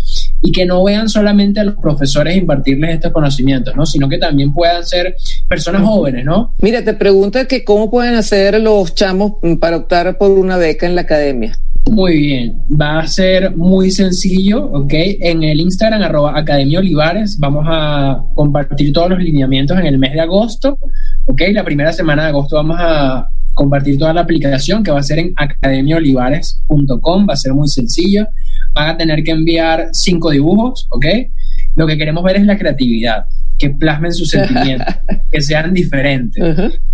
y 0.43 0.51
que 0.51 0.65
no 0.65 0.83
vean 0.83 1.07
solamente 1.07 1.61
a 1.61 1.63
los 1.63 1.75
profesores 1.75 2.35
impartirles 2.35 2.95
estos 2.95 3.13
conocimientos, 3.13 3.75
¿no? 3.75 3.85
Sino 3.85 4.09
que 4.09 4.17
también 4.17 4.53
puedan 4.53 4.85
ser 4.85 5.15
personas 5.47 5.83
jóvenes, 5.83 6.25
¿no? 6.25 6.53
Mira, 6.61 6.83
te 6.83 6.93
pregunta 6.93 7.45
que 7.45 7.63
cómo 7.63 7.89
pueden 7.89 8.15
hacer 8.15 8.59
los 8.59 8.93
chamos 8.93 9.33
para 9.59 9.77
optar 9.77 10.17
por 10.17 10.31
una 10.31 10.57
beca 10.57 10.85
en 10.85 10.95
la 10.95 11.01
academia. 11.01 11.57
Muy 11.89 12.17
bien, 12.17 12.61
va 12.69 12.99
a 12.99 13.07
ser 13.07 13.55
muy 13.55 13.91
sencillo, 13.91 14.65
¿ok? 14.65 14.93
En 14.93 15.43
el 15.43 15.59
Instagram, 15.59 16.01
arroba 16.01 16.37
Academia 16.37 16.79
Olivares, 16.79 17.37
vamos 17.39 17.65
a 17.67 18.23
compartir 18.35 18.91
todos 18.93 19.11
los 19.11 19.19
lineamientos 19.19 19.77
en 19.77 19.85
el 19.85 19.97
mes 19.97 20.13
de 20.13 20.21
agosto, 20.21 20.77
¿ok? 21.25 21.41
La 21.51 21.63
primera 21.63 21.93
semana 21.93 22.23
de 22.23 22.29
agosto 22.29 22.55
vamos 22.57 22.77
a 22.79 23.29
compartir 23.53 23.97
toda 23.97 24.13
la 24.13 24.21
aplicación 24.21 24.83
que 24.83 24.91
va 24.91 24.99
a 24.99 25.03
ser 25.03 25.19
en 25.19 25.33
academiaolivares.com, 25.35 27.27
va 27.29 27.33
a 27.33 27.37
ser 27.37 27.53
muy 27.53 27.67
sencillo. 27.67 28.27
Van 28.73 28.89
a 28.89 28.97
tener 28.97 29.23
que 29.23 29.31
enviar 29.31 29.89
cinco 29.91 30.31
dibujos, 30.31 30.87
¿ok? 30.91 31.05
Lo 31.75 31.87
que 31.87 31.97
queremos 31.97 32.23
ver 32.23 32.37
es 32.37 32.45
la 32.45 32.57
creatividad, 32.57 33.25
que 33.57 33.69
plasmen 33.71 34.13
sus 34.13 34.29
sentimientos, 34.31 34.95
que 35.31 35.41
sean 35.41 35.73
diferentes. 35.73 36.43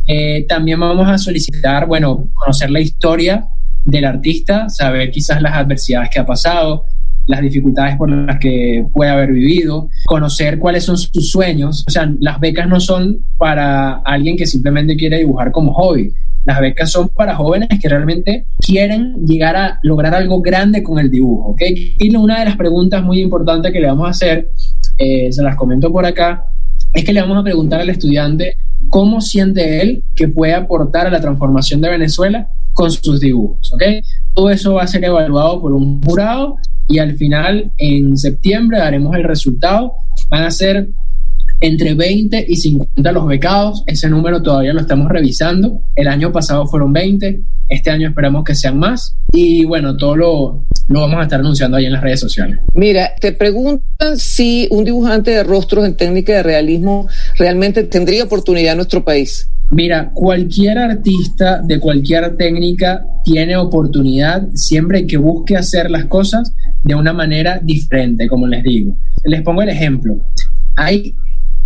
Eh, 0.07 0.45
también 0.47 0.79
vamos 0.79 1.07
a 1.07 1.17
solicitar, 1.17 1.87
bueno, 1.87 2.29
conocer 2.33 2.69
la 2.71 2.81
historia 2.81 3.45
del 3.85 4.05
artista, 4.05 4.69
saber 4.69 5.11
quizás 5.11 5.41
las 5.41 5.53
adversidades 5.53 6.09
que 6.09 6.19
ha 6.19 6.25
pasado, 6.25 6.83
las 7.29 7.41
dificultades 7.41 7.95
por 7.95 8.09
las 8.09 8.39
que 8.39 8.83
puede 8.91 9.11
haber 9.11 9.31
vivido, 9.31 9.87
conocer 10.05 10.57
cuáles 10.57 10.83
son 10.83 10.97
sus 10.97 11.29
sueños. 11.29 11.85
O 11.87 11.91
sea, 11.91 12.11
las 12.19 12.39
becas 12.39 12.67
no 12.67 12.79
son 12.79 13.19
para 13.37 13.97
alguien 13.97 14.35
que 14.35 14.47
simplemente 14.47 14.97
quiere 14.97 15.19
dibujar 15.19 15.51
como 15.51 15.71
hobby. 15.75 16.11
Las 16.45 16.59
becas 16.59 16.91
son 16.91 17.09
para 17.09 17.35
jóvenes 17.35 17.69
que 17.79 17.87
realmente 17.87 18.47
quieren 18.57 19.27
llegar 19.27 19.55
a 19.55 19.79
lograr 19.83 20.15
algo 20.15 20.41
grande 20.41 20.81
con 20.81 20.97
el 20.97 21.11
dibujo. 21.11 21.49
¿okay? 21.49 21.93
Y 21.99 22.15
una 22.15 22.39
de 22.39 22.45
las 22.45 22.57
preguntas 22.57 23.03
muy 23.03 23.21
importantes 23.21 23.71
que 23.71 23.79
le 23.79 23.85
vamos 23.85 24.07
a 24.07 24.09
hacer, 24.09 24.49
eh, 24.97 25.31
se 25.31 25.43
las 25.43 25.55
comento 25.55 25.91
por 25.91 26.07
acá, 26.07 26.45
es 26.95 27.05
que 27.05 27.13
le 27.13 27.21
vamos 27.21 27.37
a 27.37 27.43
preguntar 27.43 27.79
al 27.79 27.91
estudiante 27.91 28.55
cómo 28.89 29.21
siente 29.21 29.83
él 29.83 30.03
que 30.15 30.29
puede 30.29 30.55
aportar 30.55 31.05
a 31.05 31.11
la 31.11 31.21
transformación 31.21 31.79
de 31.79 31.91
Venezuela 31.91 32.47
con 32.73 32.89
sus 32.89 33.19
dibujos. 33.19 33.71
¿okay? 33.71 34.01
Todo 34.33 34.49
eso 34.49 34.73
va 34.73 34.81
a 34.83 34.87
ser 34.87 35.03
evaluado 35.03 35.61
por 35.61 35.73
un 35.73 36.01
jurado 36.01 36.57
y 36.89 36.97
al 36.97 37.15
final, 37.15 37.71
en 37.77 38.17
septiembre, 38.17 38.79
daremos 38.79 39.15
el 39.15 39.23
resultado. 39.23 39.93
Van 40.29 40.43
a 40.43 40.51
ser 40.51 40.89
entre 41.61 41.93
20 41.93 42.45
y 42.47 42.55
50 42.55 43.11
los 43.11 43.27
becados. 43.27 43.83
Ese 43.85 44.09
número 44.09 44.41
todavía 44.41 44.73
lo 44.73 44.81
estamos 44.81 45.09
revisando. 45.09 45.81
El 45.95 46.07
año 46.07 46.31
pasado 46.31 46.65
fueron 46.67 46.93
20. 46.93 47.41
Este 47.67 47.89
año 47.91 48.09
esperamos 48.09 48.43
que 48.43 48.55
sean 48.55 48.79
más. 48.79 49.15
Y 49.31 49.65
bueno, 49.65 49.95
todo 49.97 50.15
lo, 50.15 50.65
lo 50.87 51.01
vamos 51.01 51.19
a 51.19 51.23
estar 51.23 51.39
anunciando 51.39 51.77
ahí 51.77 51.85
en 51.85 51.93
las 51.93 52.01
redes 52.01 52.19
sociales. 52.19 52.59
Mira, 52.73 53.11
te 53.19 53.31
preguntan 53.31 54.17
si 54.17 54.67
un 54.71 54.85
dibujante 54.85 55.31
de 55.31 55.43
rostros 55.43 55.85
en 55.85 55.95
técnica 55.95 56.33
de 56.33 56.43
realismo 56.43 57.07
realmente 57.37 57.83
tendría 57.83 58.23
oportunidad 58.23 58.71
en 58.71 58.77
nuestro 58.77 59.03
país. 59.03 59.49
Mira, 59.71 60.09
cualquier 60.15 60.79
artista 60.79 61.61
de 61.61 61.79
cualquier 61.79 62.35
técnica 62.37 63.05
tiene 63.23 63.55
oportunidad 63.55 64.47
siempre 64.55 65.05
que 65.05 65.17
busque 65.17 65.55
hacer 65.55 65.91
las 65.91 66.05
cosas 66.05 66.55
de 66.83 66.95
una 66.95 67.13
manera 67.13 67.59
diferente, 67.61 68.27
como 68.27 68.47
les 68.47 68.63
digo. 68.63 68.97
Les 69.25 69.43
pongo 69.43 69.61
el 69.61 69.69
ejemplo. 69.69 70.17
Hay 70.75 71.13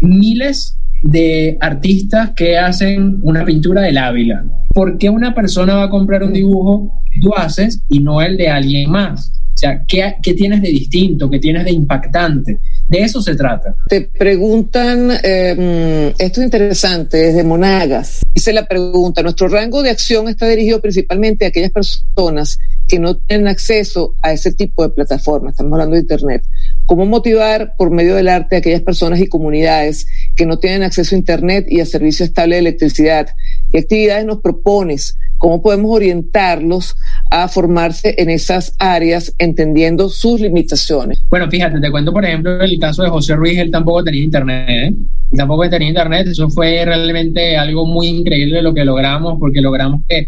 miles 0.04 0.78
de 1.02 1.58
artistas 1.60 2.32
que 2.36 2.58
hacen 2.58 3.20
una 3.24 3.44
pintura 3.44 3.82
del 3.82 3.98
Ávila. 3.98 4.46
¿Por 4.74 4.98
qué 4.98 5.10
una 5.10 5.36
persona 5.36 5.76
va 5.76 5.84
a 5.84 5.90
comprar 5.90 6.24
un 6.24 6.34
dibujo 6.34 7.04
que 7.12 7.20
tú 7.20 7.34
haces 7.36 7.82
y 7.90 8.00
no 8.00 8.22
el 8.22 8.38
de 8.38 8.50
alguien 8.50 8.90
más? 8.90 9.32
O 9.54 9.58
sea, 9.58 9.84
¿qué, 9.88 10.16
¿qué, 10.24 10.34
tienes 10.34 10.62
de 10.64 10.70
distinto? 10.70 11.30
¿Qué 11.30 11.38
tienes 11.38 11.66
de 11.66 11.72
impactante? 11.72 12.60
De 12.90 13.00
eso 13.00 13.22
se 13.22 13.36
trata. 13.36 13.76
Te 13.88 14.02
preguntan, 14.02 15.12
eh, 15.24 16.14
esto 16.18 16.42
es 16.42 16.46
interesante, 16.46 17.18
desde 17.18 17.44
Monagas. 17.44 18.22
Dice 18.34 18.52
la 18.52 18.66
pregunta, 18.66 19.22
nuestro 19.22 19.48
rango 19.48 19.84
de 19.84 19.92
acción 19.92 20.28
está 20.28 20.48
dirigido 20.48 20.82
principalmente 20.82 21.46
a 21.46 21.50
aquellas 21.50 21.72
personas 21.72 22.58
que 22.88 23.00
no 23.00 23.16
tienen 23.16 23.48
acceso 23.48 24.16
a 24.22 24.34
ese 24.34 24.54
tipo 24.54 24.84
de 24.84 24.90
plataformas, 24.90 25.54
estamos 25.54 25.74
hablando 25.74 25.96
de 25.96 26.02
Internet. 26.02 26.44
Cómo 26.86 27.06
motivar 27.06 27.74
por 27.78 27.92
medio 27.92 28.16
del 28.16 28.30
arte 28.30 28.56
a 28.56 28.60
aquellas 28.60 28.82
personas 28.82 29.20
y 29.20 29.28
comunidades 29.28 30.08
que 30.36 30.46
no 30.46 30.58
tienen 30.58 30.84
acceso 30.84 31.16
a 31.16 31.18
Internet 31.18 31.66
y 31.70 31.80
a 31.80 31.86
servicio 31.86 32.26
estable 32.26 32.56
de 32.56 32.62
electricidad. 32.62 33.28
¿Qué 33.72 33.80
actividades 33.80 34.26
nos 34.26 34.42
propones? 34.42 35.18
¿Cómo 35.38 35.62
podemos 35.62 35.96
orientarlos 35.96 36.96
a 37.30 37.48
formarse 37.48 38.16
en 38.18 38.30
esas 38.30 38.76
áreas 38.80 39.34
entendiendo 39.38 40.10
sus 40.10 40.40
limitaciones? 40.40 41.24
Bueno, 41.30 41.50
fíjate, 41.50 41.82
te 41.82 41.92
cuento 41.92 42.14
por 42.14 42.24
ejemplo 42.24 42.62
el 42.62 42.80
caso 42.80 43.04
de 43.04 43.10
José 43.10 43.36
Ruiz, 43.36 43.58
él 43.58 43.72
tampoco 43.72 44.04
tenía 44.04 44.24
Internet. 44.24 44.70
¿eh? 44.70 44.94
tampoco 45.36 45.70
tenía 45.70 45.90
internet. 45.90 46.28
Eso 46.28 46.50
fue 46.50 46.84
realmente 46.86 47.58
algo 47.58 47.86
muy 47.86 48.08
increíble 48.08 48.62
lo 48.62 48.74
que 48.74 48.86
logramos, 48.86 49.38
porque 49.40 49.62
logramos 49.62 50.02
que, 50.08 50.28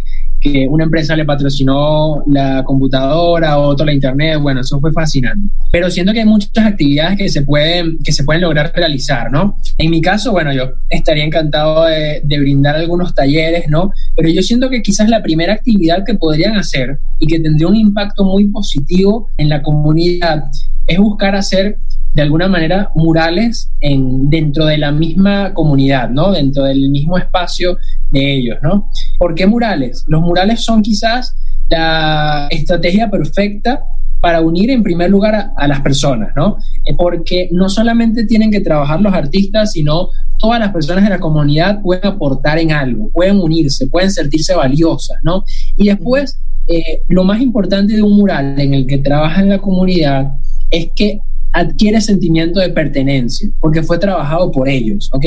una 0.70 0.86
empresa 0.86 1.16
le 1.16 1.26
patrocinó 1.26 2.24
la 2.28 2.64
computadora, 2.64 3.58
otro 3.58 3.86
la 3.86 3.94
internet. 3.94 4.40
Bueno, 4.42 4.62
eso 4.62 4.80
fue 4.80 4.92
fascinante. 4.92 5.48
Pero 5.72 5.90
siento 5.90 6.14
que 6.14 6.20
hay 6.20 6.26
muchas 6.26 6.66
actividades 6.66 7.18
que 7.18 7.30
se 7.30 7.42
pueden, 7.44 7.98
que 8.04 8.12
se 8.12 8.24
pueden 8.24 8.42
lograr 8.42 8.72
realizar, 8.76 9.32
¿no? 9.32 9.58
En 9.78 9.92
mi 9.92 10.02
caso, 10.02 10.32
bueno, 10.32 10.54
yo 10.54 10.72
estaría 10.90 11.24
encantado 11.24 11.86
de 11.86 12.40
brindar 12.40 12.76
algunos 12.76 13.14
talleres, 13.14 13.66
¿no? 13.70 13.92
Pero 14.16 14.30
yo 14.30 14.42
siento 14.42 14.70
que 14.70 14.82
quizás 14.82 15.10
la 15.10 15.22
primera 15.22 15.54
actividad 15.54 16.04
que 16.06 16.16
podrían 16.16 16.58
hacer 16.58 17.00
y 17.20 17.28
que 17.28 17.40
tendría 17.40 17.68
un 17.68 17.76
impacto 17.76 18.24
muy 18.24 18.46
positivo 18.50 19.30
en 19.38 19.50
la 19.50 19.62
comunidad 19.62 20.46
es 20.88 21.00
buscar 21.00 21.36
hacer 21.36 21.78
de 22.16 22.22
alguna 22.22 22.48
manera 22.48 22.92
murales 22.96 23.70
en, 23.82 24.30
dentro 24.30 24.66
de 24.66 24.78
la 24.78 24.94
misma 24.94 25.54
comunidad, 25.54 26.10
¿no? 26.10 26.32
Dentro 26.32 26.64
del 26.64 26.90
mismo 26.90 27.18
espacio 27.18 27.78
de 28.10 28.38
ellos, 28.38 28.58
¿no? 28.64 28.90
¿Por 29.20 29.36
qué 29.36 29.46
murales? 29.46 30.06
Los 30.08 30.22
murales 30.22 30.62
son 30.62 30.82
quizás 30.82 31.36
la 31.70 32.48
estrategia 32.50 33.12
perfecta 33.12 33.84
para 34.22 34.40
unir 34.40 34.72
en 34.72 34.82
primer 34.82 35.10
lugar 35.10 35.52
a, 35.58 35.68
las 35.68 35.82
personas, 35.82 36.30
¿no? 36.38 36.56
Eh, 36.86 36.96
porque 36.98 37.50
no 37.52 37.68
solamente 37.68 38.26
tienen 38.26 38.50
que 38.50 38.62
trabajar 38.62 39.02
los 39.02 39.14
artistas, 39.14 39.74
sino 39.74 40.08
todas 40.40 40.62
las 40.62 40.72
personas 40.72 41.04
de 41.04 41.10
la 41.10 41.20
comunidad 41.20 41.82
pueden 41.82 42.06
aportar 42.06 42.60
en 42.60 42.72
algo, 42.72 43.10
pueden 43.10 43.42
unirse, 43.42 43.88
pueden 43.88 44.10
sentirse 44.10 44.56
valiosas, 44.56 45.18
¿no? 45.22 45.44
Y 45.76 45.90
después, 45.90 46.40
eh, 46.68 47.02
lo 47.10 47.26
más 47.26 47.42
importante 47.42 47.94
de 47.94 48.02
un 48.02 48.14
mural 48.14 48.58
en 48.58 48.74
el 48.74 48.88
que 48.88 49.00
trabaja 49.00 49.42
en 49.42 49.50
la 49.50 49.58
comunidad 49.58 50.32
es 50.72 50.88
que 50.96 51.20
adquiere 51.56 52.02
sentimiento 52.02 52.60
de 52.60 52.70
pertenencia, 52.70 53.50
porque 53.62 53.82
fue 53.82 53.98
trabajado 53.98 54.52
por 54.52 54.68
ellos, 54.68 55.10
¿ok? 55.14 55.26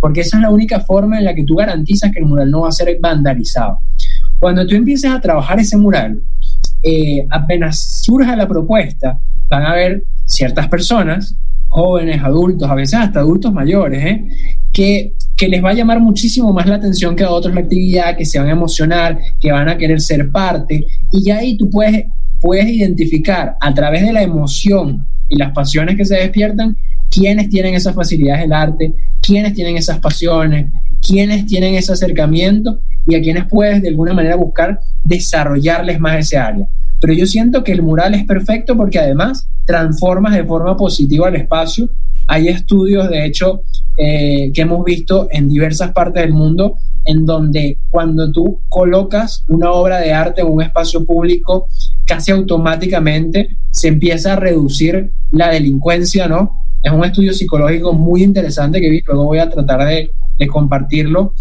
Porque 0.00 0.22
esa 0.22 0.38
es 0.38 0.42
la 0.42 0.50
única 0.50 0.80
forma 0.80 1.18
en 1.18 1.26
la 1.26 1.34
que 1.34 1.44
tú 1.44 1.56
garantizas 1.56 2.10
que 2.12 2.20
el 2.20 2.24
mural 2.24 2.50
no 2.50 2.62
va 2.62 2.70
a 2.70 2.72
ser 2.72 2.96
vandalizado. 2.98 3.80
Cuando 4.38 4.66
tú 4.66 4.74
empieces 4.74 5.10
a 5.10 5.20
trabajar 5.20 5.60
ese 5.60 5.76
mural, 5.76 6.18
eh, 6.82 7.26
apenas 7.30 8.02
surja 8.02 8.34
la 8.36 8.48
propuesta, 8.48 9.18
van 9.50 9.64
a 9.64 9.72
haber 9.72 10.04
ciertas 10.24 10.66
personas, 10.68 11.36
jóvenes, 11.68 12.22
adultos, 12.22 12.70
a 12.70 12.74
veces 12.74 12.98
hasta 12.98 13.20
adultos 13.20 13.52
mayores, 13.52 14.02
¿eh? 14.02 14.24
que, 14.72 15.12
que 15.36 15.48
les 15.48 15.62
va 15.62 15.70
a 15.70 15.74
llamar 15.74 16.00
muchísimo 16.00 16.54
más 16.54 16.66
la 16.66 16.76
atención 16.76 17.14
que 17.14 17.24
a 17.24 17.30
otros 17.30 17.54
la 17.54 17.60
actividad, 17.60 18.16
que 18.16 18.24
se 18.24 18.38
van 18.38 18.48
a 18.48 18.52
emocionar, 18.52 19.18
que 19.38 19.52
van 19.52 19.68
a 19.68 19.76
querer 19.76 20.00
ser 20.00 20.30
parte, 20.30 20.86
y 21.12 21.22
ya 21.22 21.36
ahí 21.36 21.58
tú 21.58 21.68
puedes, 21.68 22.06
puedes 22.40 22.66
identificar 22.66 23.56
a 23.60 23.74
través 23.74 24.06
de 24.06 24.14
la 24.14 24.22
emoción 24.22 25.06
y 25.28 25.36
las 25.36 25.52
pasiones 25.52 25.96
que 25.96 26.04
se 26.04 26.16
despiertan, 26.16 26.76
quiénes 27.10 27.48
tienen 27.48 27.74
esas 27.74 27.94
facilidades 27.94 28.42
del 28.42 28.52
arte, 28.52 28.92
quiénes 29.20 29.54
tienen 29.54 29.76
esas 29.76 29.98
pasiones, 29.98 30.70
quiénes 31.06 31.46
tienen 31.46 31.74
ese 31.74 31.92
acercamiento 31.92 32.80
y 33.06 33.14
a 33.14 33.20
quienes 33.20 33.44
puedes 33.46 33.82
de 33.82 33.88
alguna 33.88 34.12
manera 34.12 34.36
buscar 34.36 34.80
desarrollarles 35.04 36.00
más 36.00 36.20
ese 36.20 36.36
área. 36.36 36.66
Pero 37.00 37.12
yo 37.12 37.26
siento 37.26 37.62
que 37.62 37.72
el 37.72 37.82
mural 37.82 38.14
es 38.14 38.24
perfecto 38.24 38.76
porque 38.76 38.98
además 38.98 39.48
transformas 39.64 40.34
de 40.34 40.44
forma 40.44 40.76
positiva 40.76 41.28
el 41.28 41.36
espacio. 41.36 41.90
Hay 42.26 42.48
estudios, 42.48 43.08
de 43.10 43.26
hecho, 43.26 43.62
eh, 43.96 44.50
que 44.52 44.62
hemos 44.62 44.84
visto 44.84 45.28
en 45.30 45.48
diversas 45.48 45.92
partes 45.92 46.22
del 46.22 46.32
mundo 46.32 46.76
en 47.06 47.24
donde 47.24 47.78
cuando 47.90 48.30
tú 48.30 48.60
colocas 48.68 49.44
una 49.48 49.70
obra 49.70 49.98
de 50.00 50.12
arte 50.12 50.42
en 50.42 50.48
un 50.48 50.62
espacio 50.62 51.04
público, 51.04 51.68
casi 52.04 52.32
automáticamente 52.32 53.56
se 53.70 53.88
empieza 53.88 54.34
a 54.34 54.36
reducir 54.36 55.12
la 55.30 55.50
delincuencia, 55.50 56.28
¿no? 56.28 56.64
Es 56.82 56.92
un 56.92 57.04
estudio 57.04 57.32
psicológico 57.32 57.92
muy 57.92 58.22
interesante 58.22 58.80
que 58.80 59.02
luego 59.06 59.24
voy 59.24 59.38
a 59.38 59.48
tratar 59.48 59.88
de, 59.88 60.10
de 60.38 60.46
compartirlo, 60.46 61.32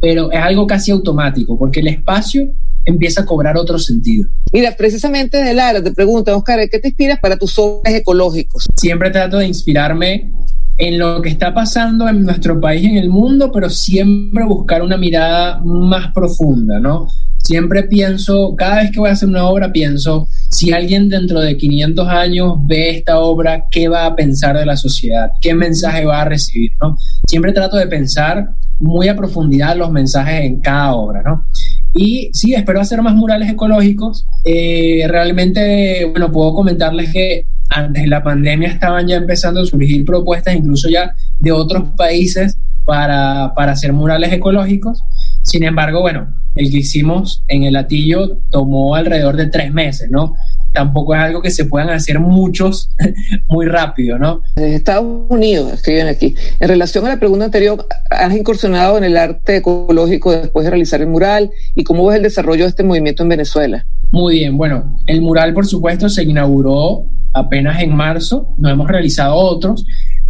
pero 0.00 0.30
es 0.30 0.40
algo 0.40 0.66
casi 0.66 0.90
automático, 0.90 1.58
porque 1.58 1.80
el 1.80 1.88
espacio 1.88 2.48
empieza 2.84 3.22
a 3.22 3.26
cobrar 3.26 3.56
otro 3.56 3.78
sentido. 3.78 4.28
Mira, 4.52 4.74
precisamente 4.76 5.42
de 5.42 5.54
Lara, 5.54 5.82
te 5.82 5.92
pregunto, 5.92 6.34
Oscar, 6.36 6.68
¿qué 6.70 6.78
te 6.78 6.88
inspiras 6.88 7.18
para 7.20 7.36
tus 7.36 7.58
obras 7.58 7.94
ecológicos? 7.94 8.66
Siempre 8.76 9.10
trato 9.10 9.38
de 9.38 9.46
inspirarme 9.46 10.32
en 10.78 10.98
lo 10.98 11.20
que 11.20 11.28
está 11.28 11.52
pasando 11.52 12.08
en 12.08 12.22
nuestro 12.22 12.60
país 12.60 12.84
en 12.84 12.96
el 12.96 13.10
mundo, 13.10 13.50
pero 13.52 13.68
siempre 13.68 14.44
buscar 14.44 14.80
una 14.80 14.96
mirada 14.96 15.60
más 15.64 16.12
profunda, 16.12 16.78
¿no? 16.78 17.08
Siempre 17.48 17.84
pienso, 17.84 18.54
cada 18.58 18.82
vez 18.82 18.90
que 18.90 19.00
voy 19.00 19.08
a 19.08 19.14
hacer 19.14 19.26
una 19.26 19.48
obra, 19.48 19.72
pienso, 19.72 20.28
si 20.50 20.70
alguien 20.70 21.08
dentro 21.08 21.40
de 21.40 21.56
500 21.56 22.06
años 22.06 22.56
ve 22.66 22.90
esta 22.90 23.20
obra, 23.20 23.64
¿qué 23.70 23.88
va 23.88 24.04
a 24.04 24.14
pensar 24.14 24.54
de 24.54 24.66
la 24.66 24.76
sociedad? 24.76 25.30
¿Qué 25.40 25.54
mensaje 25.54 26.04
va 26.04 26.20
a 26.20 26.24
recibir? 26.26 26.72
¿no? 26.82 26.98
Siempre 27.26 27.54
trato 27.54 27.78
de 27.78 27.86
pensar 27.86 28.50
muy 28.80 29.08
a 29.08 29.16
profundidad 29.16 29.78
los 29.78 29.90
mensajes 29.90 30.44
en 30.44 30.60
cada 30.60 30.92
obra, 30.92 31.22
¿no? 31.22 31.46
Y 31.94 32.28
sí, 32.34 32.52
espero 32.52 32.82
hacer 32.82 33.00
más 33.00 33.14
murales 33.14 33.48
ecológicos. 33.48 34.26
Eh, 34.44 35.06
realmente, 35.08 36.04
bueno, 36.04 36.30
puedo 36.30 36.52
comentarles 36.52 37.10
que 37.14 37.46
antes 37.70 38.02
de 38.02 38.08
la 38.10 38.22
pandemia 38.22 38.68
estaban 38.68 39.08
ya 39.08 39.16
empezando 39.16 39.62
a 39.62 39.64
surgir 39.64 40.04
propuestas 40.04 40.54
incluso 40.54 40.90
ya 40.90 41.14
de 41.40 41.52
otros 41.52 41.84
países 41.96 42.58
para, 42.84 43.54
para 43.56 43.72
hacer 43.72 43.94
murales 43.94 44.34
ecológicos. 44.34 45.02
Sin 45.48 45.64
embargo, 45.64 46.02
bueno, 46.02 46.28
el 46.56 46.70
que 46.70 46.78
hicimos 46.78 47.42
en 47.48 47.64
el 47.64 47.72
latillo 47.72 48.36
tomó 48.50 48.94
alrededor 48.94 49.34
de 49.34 49.46
tres 49.46 49.72
meses, 49.72 50.10
¿no? 50.10 50.34
Tampoco 50.74 51.14
es 51.14 51.22
algo 51.22 51.40
que 51.40 51.50
se 51.50 51.64
puedan 51.64 51.88
hacer 51.88 52.20
muchos 52.20 52.90
muy 53.48 53.64
rápido, 53.64 54.18
¿no? 54.18 54.42
Desde 54.56 54.74
Estados 54.74 55.24
Unidos, 55.30 55.72
escriben 55.72 56.06
aquí. 56.06 56.34
En 56.60 56.68
relación 56.68 57.06
a 57.06 57.08
la 57.08 57.18
pregunta 57.18 57.46
anterior, 57.46 57.86
¿has 58.10 58.36
incursionado 58.36 58.98
en 58.98 59.04
el 59.04 59.16
arte 59.16 59.56
ecológico 59.56 60.32
después 60.32 60.64
de 60.64 60.70
realizar 60.70 61.00
el 61.00 61.06
mural? 61.06 61.50
¿Y 61.74 61.82
cómo 61.82 62.04
ves 62.06 62.18
el 62.18 62.24
desarrollo 62.24 62.64
de 62.64 62.68
este 62.68 62.84
movimiento 62.84 63.22
en 63.22 63.30
Venezuela? 63.30 63.86
Muy 64.10 64.40
bien, 64.40 64.58
bueno, 64.58 64.98
el 65.06 65.22
mural 65.22 65.54
por 65.54 65.66
supuesto 65.66 66.10
se 66.10 66.24
inauguró 66.24 67.06
apenas 67.32 67.80
en 67.80 67.96
marzo, 67.96 68.54
no 68.58 68.68
hemos 68.68 68.86
realizado 68.86 69.34
otros, 69.34 69.86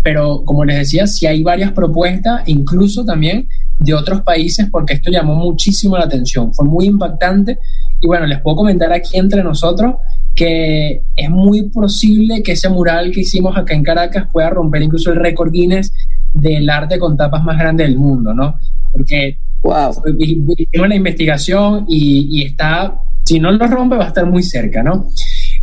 pero 0.09 0.43
como 0.47 0.65
les 0.65 0.79
decía, 0.79 1.07
sí 1.07 1.27
hay 1.27 1.43
varias 1.43 1.73
propuestas, 1.73 2.41
incluso 2.47 3.05
también 3.05 3.47
de 3.79 3.93
otros 3.93 4.23
países, 4.23 4.67
porque 4.73 4.95
esto 4.95 5.11
llamó 5.11 5.35
muchísimo 5.35 5.99
la 5.99 6.05
atención, 6.05 6.55
fue 6.55 6.65
muy 6.65 6.87
impactante. 6.87 7.59
Y 8.01 8.07
bueno, 8.07 8.25
les 8.25 8.41
puedo 8.41 8.57
comentar 8.57 8.91
aquí 8.91 9.19
entre 9.19 9.45
nosotros 9.45 9.97
que 10.35 11.03
es 11.15 11.29
muy 11.29 11.69
posible 11.69 12.43
que 12.43 12.53
ese 12.53 12.71
mural 12.71 13.11
que 13.11 13.21
hicimos 13.21 13.55
acá 13.55 13.75
en 13.75 13.83
Caracas 13.83 14.29
pueda 14.33 14.49
romper 14.49 14.81
incluso 14.81 15.13
el 15.13 15.19
récord 15.19 15.53
Guinness 15.53 15.93
del 16.33 16.71
arte 16.71 16.99
con 16.99 17.15
tapas 17.15 17.45
más 17.45 17.59
grande 17.59 17.85
del 17.85 17.99
mundo, 17.99 18.33
¿no? 18.33 18.55
Porque 18.91 19.37
wow. 19.63 19.91
hicimos 20.57 20.89
la 20.89 20.95
investigación 20.95 21.85
y, 21.87 22.29
y 22.31 22.47
está, 22.47 22.99
si 23.25 23.39
no 23.39 23.51
lo 23.51 23.67
rompe, 23.67 23.97
va 23.97 24.07
a 24.07 24.09
estar 24.09 24.25
muy 24.25 24.43
cerca, 24.43 24.83
¿no? 24.83 25.11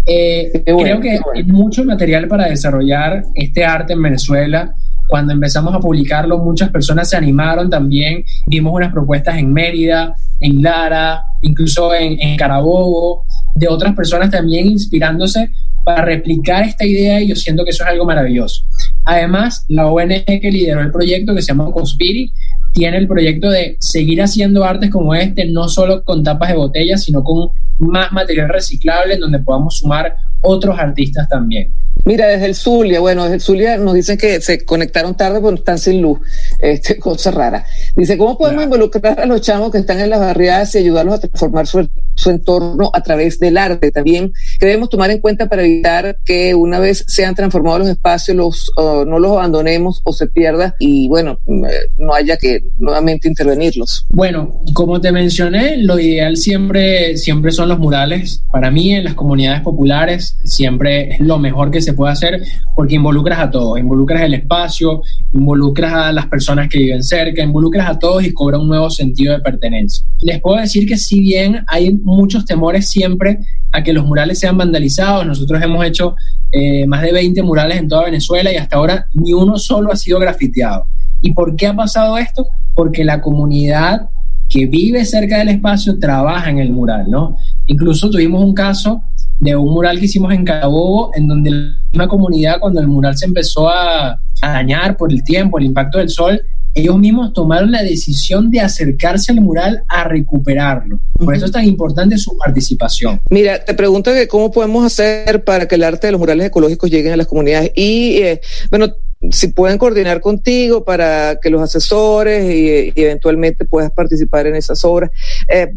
Eh, 0.05 0.63
bueno, 0.65 0.81
creo 0.81 0.99
que 1.01 1.19
bueno. 1.23 1.31
hay 1.33 1.43
mucho 1.43 1.83
material 1.83 2.27
para 2.27 2.47
desarrollar 2.47 3.23
este 3.33 3.63
arte 3.65 3.93
en 3.93 4.01
Venezuela. 4.01 4.73
Cuando 5.07 5.33
empezamos 5.33 5.73
a 5.73 5.79
publicarlo, 5.79 6.39
muchas 6.39 6.69
personas 6.69 7.09
se 7.09 7.17
animaron 7.17 7.69
también. 7.69 8.23
Vimos 8.47 8.73
unas 8.73 8.91
propuestas 8.91 9.37
en 9.37 9.53
Mérida, 9.53 10.15
en 10.39 10.61
Lara, 10.61 11.21
incluso 11.41 11.93
en, 11.93 12.19
en 12.19 12.35
Carabobo, 12.37 13.23
de 13.53 13.67
otras 13.67 13.95
personas 13.95 14.31
también 14.31 14.67
inspirándose 14.67 15.51
para 15.85 16.03
replicar 16.03 16.63
esta 16.63 16.83
idea 16.85 17.21
y 17.21 17.27
yo 17.27 17.35
siento 17.35 17.63
que 17.63 17.69
eso 17.69 17.83
es 17.83 17.89
algo 17.89 18.05
maravilloso. 18.05 18.63
Además, 19.05 19.65
la 19.69 19.85
ONG 19.85 20.25
que 20.25 20.51
lideró 20.51 20.81
el 20.81 20.91
proyecto, 20.91 21.35
que 21.35 21.43
se 21.43 21.49
llama 21.49 21.71
Conspiri, 21.71 22.31
tiene 22.75 22.97
el 22.97 23.07
proyecto 23.07 23.49
de 23.49 23.77
seguir 23.79 24.21
haciendo 24.21 24.65
artes 24.65 24.89
como 24.89 25.15
este, 25.15 25.45
no 25.45 25.69
solo 25.69 26.03
con 26.03 26.25
tapas 26.25 26.49
de 26.49 26.57
botellas, 26.57 27.03
sino 27.03 27.23
con 27.23 27.51
más 27.79 28.11
material 28.11 28.49
reciclable 28.49 29.13
en 29.13 29.21
donde 29.21 29.39
podamos 29.39 29.77
sumar 29.77 30.13
otros 30.41 30.77
artistas 30.77 31.27
también. 31.29 31.71
Mira, 32.03 32.27
desde 32.27 32.47
el 32.47 32.55
Zulia, 32.55 32.99
bueno, 32.99 33.23
desde 33.23 33.35
el 33.35 33.41
Zulia 33.41 33.77
nos 33.77 33.93
dicen 33.93 34.17
que 34.17 34.41
se 34.41 34.65
conectaron 34.65 35.15
tarde 35.15 35.39
porque 35.39 35.59
están 35.59 35.79
sin 35.79 36.01
luz, 36.01 36.19
este, 36.59 36.99
cosa 36.99 37.31
rara. 37.31 37.65
Dice, 37.95 38.17
¿cómo 38.17 38.37
podemos 38.37 38.65
claro. 38.65 38.75
involucrar 38.75 39.21
a 39.21 39.25
los 39.25 39.39
chamos 39.39 39.71
que 39.71 39.77
están 39.77 40.01
en 40.01 40.09
las 40.09 40.19
barriadas 40.19 40.75
y 40.75 40.79
ayudarlos 40.79 41.15
a 41.15 41.19
transformar 41.19 41.67
su 41.67 41.79
su 42.15 42.29
entorno 42.29 42.89
a 42.93 43.01
través 43.01 43.39
del 43.39 43.57
arte 43.57 43.91
también, 43.91 44.33
que 44.59 44.65
debemos 44.65 44.89
tomar 44.89 45.11
en 45.11 45.19
cuenta 45.19 45.47
para 45.47 45.63
evitar 45.63 46.17
que 46.25 46.55
una 46.55 46.79
vez 46.79 47.03
sean 47.07 47.35
transformados 47.35 47.79
los 47.79 47.89
espacios, 47.89 48.35
los, 48.35 48.71
uh, 48.77 49.05
no 49.05 49.19
los 49.19 49.31
abandonemos 49.33 50.01
o 50.03 50.13
se 50.13 50.27
pierda 50.27 50.75
y 50.79 51.07
bueno, 51.07 51.39
mm, 51.45 51.65
no 51.97 52.13
haya 52.13 52.37
que 52.37 52.71
nuevamente 52.79 53.27
intervenirlos. 53.27 54.05
Bueno, 54.09 54.61
como 54.73 54.99
te 55.01 55.11
mencioné, 55.11 55.77
lo 55.77 55.99
ideal 55.99 56.37
siempre, 56.37 57.17
siempre 57.17 57.51
son 57.51 57.69
los 57.69 57.79
murales. 57.79 58.41
Para 58.51 58.71
mí, 58.71 58.93
en 58.93 59.03
las 59.03 59.13
comunidades 59.13 59.61
populares, 59.61 60.37
siempre 60.43 61.13
es 61.13 61.19
lo 61.19 61.37
mejor 61.37 61.71
que 61.71 61.81
se 61.81 61.93
puede 61.93 62.13
hacer 62.13 62.41
porque 62.75 62.95
involucras 62.95 63.39
a 63.39 63.51
todos, 63.51 63.79
involucras 63.79 64.21
el 64.21 64.33
espacio, 64.33 65.01
involucras 65.33 65.93
a 65.93 66.11
las 66.11 66.27
personas 66.27 66.69
que 66.69 66.79
viven 66.79 67.03
cerca, 67.03 67.43
involucras 67.43 67.89
a 67.89 67.99
todos 67.99 68.23
y 68.23 68.33
cobra 68.33 68.57
un 68.57 68.67
nuevo 68.67 68.89
sentido 68.89 69.33
de 69.33 69.39
pertenencia. 69.39 70.05
Les 70.21 70.41
puedo 70.41 70.59
decir 70.59 70.87
que 70.87 70.97
si 70.97 71.19
bien 71.19 71.63
hay 71.67 71.97
muchos 72.05 72.45
temores 72.45 72.89
siempre 72.89 73.39
a 73.71 73.83
que 73.83 73.91
los 73.91 74.05
murales 74.05 74.39
sean 74.39 74.57
vandalizados, 74.57 75.25
nosotros 75.25 75.61
hemos 75.61 75.83
hecho 75.85 76.15
eh, 76.51 76.85
más 76.87 77.01
de 77.01 77.11
20 77.11 77.41
murales 77.43 77.77
en 77.77 77.89
toda 77.89 78.05
Venezuela 78.05 78.53
y 78.53 78.55
hasta 78.55 78.77
ahora 78.77 79.07
ni 79.13 79.33
uno 79.33 79.57
solo 79.57 79.91
ha 79.91 79.95
sido 79.95 80.19
grafiteado. 80.19 80.87
¿Y 81.21 81.33
por 81.33 81.55
qué 81.55 81.67
ha 81.67 81.75
pasado 81.75 82.17
esto? 82.17 82.47
Porque 82.73 83.03
la 83.03 83.21
comunidad 83.21 84.09
que 84.47 84.67
vive 84.67 85.03
cerca 85.03 85.39
del 85.39 85.49
espacio 85.49 85.97
trabaja 85.99 86.51
en 86.51 86.59
el 86.59 86.71
mural, 86.71 87.09
¿no? 87.09 87.37
Incluso 87.65 88.09
tuvimos 88.09 88.43
un 88.43 88.53
caso 88.53 89.01
de 89.39 89.55
un 89.55 89.73
mural 89.73 89.99
que 89.99 90.05
hicimos 90.05 90.31
en 90.33 90.45
Carabobo, 90.45 91.11
en 91.15 91.27
donde 91.27 91.73
una 91.93 92.07
comunidad, 92.07 92.59
cuando 92.59 92.79
el 92.79 92.87
mural 92.87 93.17
se 93.17 93.25
empezó 93.25 93.67
a 93.67 94.17
dañar 94.41 94.95
por 94.95 95.11
el 95.11 95.23
tiempo, 95.23 95.57
el 95.57 95.65
impacto 95.65 95.97
del 95.97 96.09
sol, 96.09 96.39
ellos 96.75 96.99
mismos 96.99 97.33
tomaron 97.33 97.71
la 97.71 97.81
decisión 97.81 98.51
de 98.51 98.59
acercarse 98.59 99.31
al 99.31 99.39
mural 99.39 99.83
a 99.87 100.03
recuperarlo. 100.03 100.99
Por 101.13 101.33
eso 101.33 101.45
es 101.45 101.51
tan 101.51 101.63
importante 101.63 102.17
su 102.17 102.37
participación. 102.37 103.21
Mira, 103.29 103.63
te 103.63 103.73
pregunto 103.73 104.11
que 104.11 104.27
cómo 104.27 104.51
podemos 104.51 104.85
hacer 104.85 105.43
para 105.45 105.67
que 105.67 105.75
el 105.75 105.83
arte 105.83 106.07
de 106.07 106.11
los 106.11 106.19
murales 106.19 106.47
ecológicos 106.47 106.91
lleguen 106.91 107.13
a 107.13 107.17
las 107.17 107.27
comunidades. 107.27 107.71
Y 107.75 108.17
eh, 108.17 108.41
bueno, 108.69 108.93
si 109.31 109.47
pueden 109.49 109.77
coordinar 109.77 110.21
contigo 110.21 110.83
para 110.83 111.39
que 111.41 111.49
los 111.49 111.61
asesores 111.61 112.49
y, 112.51 112.93
eventualmente 112.95 113.65
puedas 113.65 113.91
participar 113.91 114.47
en 114.47 114.55
esas 114.55 114.83
obras. 114.85 115.11
Eh, 115.49 115.67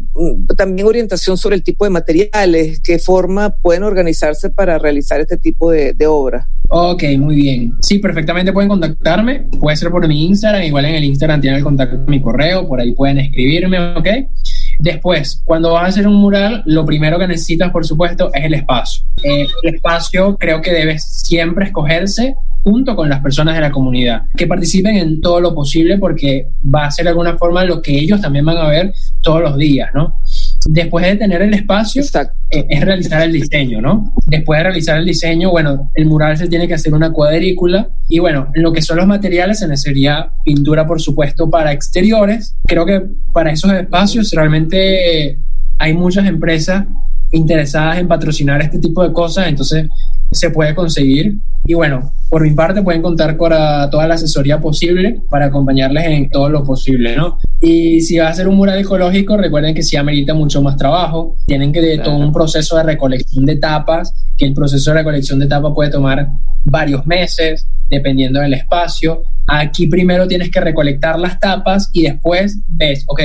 también 0.57 0.87
orientación 0.87 1.37
sobre 1.37 1.55
el 1.55 1.63
tipo 1.63 1.85
de 1.85 1.91
materiales, 1.91 2.79
qué 2.81 2.99
forma 2.99 3.55
pueden 3.61 3.83
organizarse 3.83 4.49
para 4.49 4.77
realizar 4.77 5.19
este 5.19 5.37
tipo 5.37 5.71
de, 5.71 5.93
de 5.93 6.07
obras. 6.07 6.47
Ok, 6.71 7.03
muy 7.17 7.35
bien. 7.35 7.73
Sí, 7.81 7.97
perfectamente 7.97 8.53
pueden 8.53 8.69
contactarme. 8.69 9.47
Puede 9.59 9.75
ser 9.75 9.89
por 9.89 10.07
mi 10.07 10.27
Instagram. 10.27 10.61
Igual 10.61 10.85
en 10.85 10.95
el 10.95 11.03
Instagram 11.03 11.41
tienen 11.41 11.57
el 11.57 11.63
contacto 11.63 11.97
de 11.97 12.05
mi 12.05 12.21
correo. 12.21 12.67
Por 12.67 12.79
ahí 12.79 12.91
pueden 12.91 13.17
escribirme, 13.17 13.95
¿ok? 13.95 14.07
Después, 14.77 15.41
cuando 15.45 15.73
vas 15.73 15.83
a 15.83 15.87
hacer 15.87 16.07
un 16.07 16.15
mural, 16.15 16.61
lo 16.67 16.85
primero 16.85 17.17
que 17.17 17.27
necesitas, 17.27 17.71
por 17.71 17.87
supuesto, 17.87 18.31
es 18.33 18.45
el 18.45 18.53
espacio. 18.53 19.03
Eh, 19.23 19.47
el 19.63 19.75
espacio 19.75 20.37
creo 20.37 20.61
que 20.61 20.71
debe 20.71 20.99
siempre 20.99 21.65
escogerse 21.65 22.35
junto 22.63 22.95
con 22.95 23.09
las 23.09 23.21
personas 23.21 23.55
de 23.55 23.61
la 23.61 23.71
comunidad, 23.71 24.23
que 24.35 24.47
participen 24.47 24.97
en 24.97 25.21
todo 25.21 25.39
lo 25.39 25.55
posible 25.55 25.97
porque 25.97 26.49
va 26.73 26.85
a 26.85 26.91
ser 26.91 27.05
de 27.05 27.09
alguna 27.09 27.37
forma 27.37 27.63
lo 27.63 27.81
que 27.81 27.97
ellos 27.97 28.21
también 28.21 28.45
van 28.45 28.57
a 28.57 28.67
ver 28.67 28.93
todos 29.21 29.41
los 29.41 29.57
días, 29.57 29.89
¿no? 29.93 30.19
Después 30.67 31.05
de 31.05 31.15
tener 31.15 31.41
el 31.41 31.53
espacio, 31.53 32.01
eh, 32.01 32.65
es 32.69 32.81
realizar 32.81 33.21
el 33.21 33.33
diseño, 33.33 33.81
¿no? 33.81 34.13
Después 34.25 34.59
de 34.59 34.63
realizar 34.63 34.97
el 34.97 35.05
diseño, 35.05 35.51
bueno, 35.51 35.91
el 35.95 36.05
mural 36.05 36.37
se 36.37 36.47
tiene 36.47 36.67
que 36.67 36.73
hacer 36.73 36.93
una 36.93 37.11
cuadrícula 37.11 37.89
y 38.09 38.19
bueno, 38.19 38.49
en 38.53 38.63
lo 38.63 38.73
que 38.73 38.81
son 38.81 38.97
los 38.97 39.07
materiales 39.07 39.59
se 39.59 39.67
necesitaría 39.67 40.31
pintura, 40.43 40.85
por 40.85 41.01
supuesto, 41.01 41.49
para 41.49 41.71
exteriores. 41.71 42.55
Creo 42.67 42.85
que 42.85 43.03
para 43.33 43.51
esos 43.51 43.71
espacios 43.71 44.31
realmente 44.31 45.39
hay 45.77 45.93
muchas 45.93 46.27
empresas 46.27 46.85
interesadas 47.31 47.97
en 47.99 48.07
patrocinar 48.07 48.61
este 48.61 48.79
tipo 48.79 49.03
de 49.03 49.13
cosas, 49.13 49.47
entonces 49.47 49.87
se 50.31 50.49
puede 50.49 50.75
conseguir. 50.75 51.35
Y 51.65 51.73
bueno, 51.73 52.11
por 52.29 52.43
mi 52.43 52.51
parte 52.51 52.81
pueden 52.81 53.01
contar 53.01 53.35
con 53.37 53.51
toda 53.91 54.07
la 54.07 54.13
asesoría 54.13 54.59
posible 54.59 55.21
para 55.29 55.47
acompañarles 55.47 56.05
en 56.05 56.29
todo 56.29 56.49
lo 56.49 56.63
posible, 56.63 57.15
¿no? 57.15 57.37
Y 57.61 58.01
si 58.01 58.17
va 58.17 58.29
a 58.29 58.33
ser 58.33 58.47
un 58.47 58.55
mural 58.55 58.79
ecológico, 58.79 59.35
recuerden 59.37 59.75
que 59.75 59.83
sí 59.83 59.97
amerita 59.97 60.33
mucho 60.33 60.61
más 60.61 60.77
trabajo. 60.77 61.35
Tienen 61.45 61.71
que 61.71 61.97
todo 61.99 62.17
un 62.17 62.31
proceso 62.31 62.77
de 62.77 62.83
recolección 62.83 63.45
de 63.45 63.57
tapas, 63.57 64.13
que 64.37 64.45
el 64.45 64.53
proceso 64.53 64.91
de 64.91 64.97
recolección 64.97 65.39
de 65.39 65.47
tapas 65.47 65.73
puede 65.75 65.91
tomar 65.91 66.29
varios 66.63 67.05
meses, 67.05 67.65
dependiendo 67.89 68.39
del 68.39 68.53
espacio. 68.53 69.23
Aquí 69.47 69.87
primero 69.87 70.27
tienes 70.27 70.51
que 70.51 70.61
recolectar 70.61 71.19
las 71.19 71.39
tapas 71.39 71.89
y 71.91 72.03
después 72.03 72.59
ves, 72.67 73.03
ok, 73.07 73.21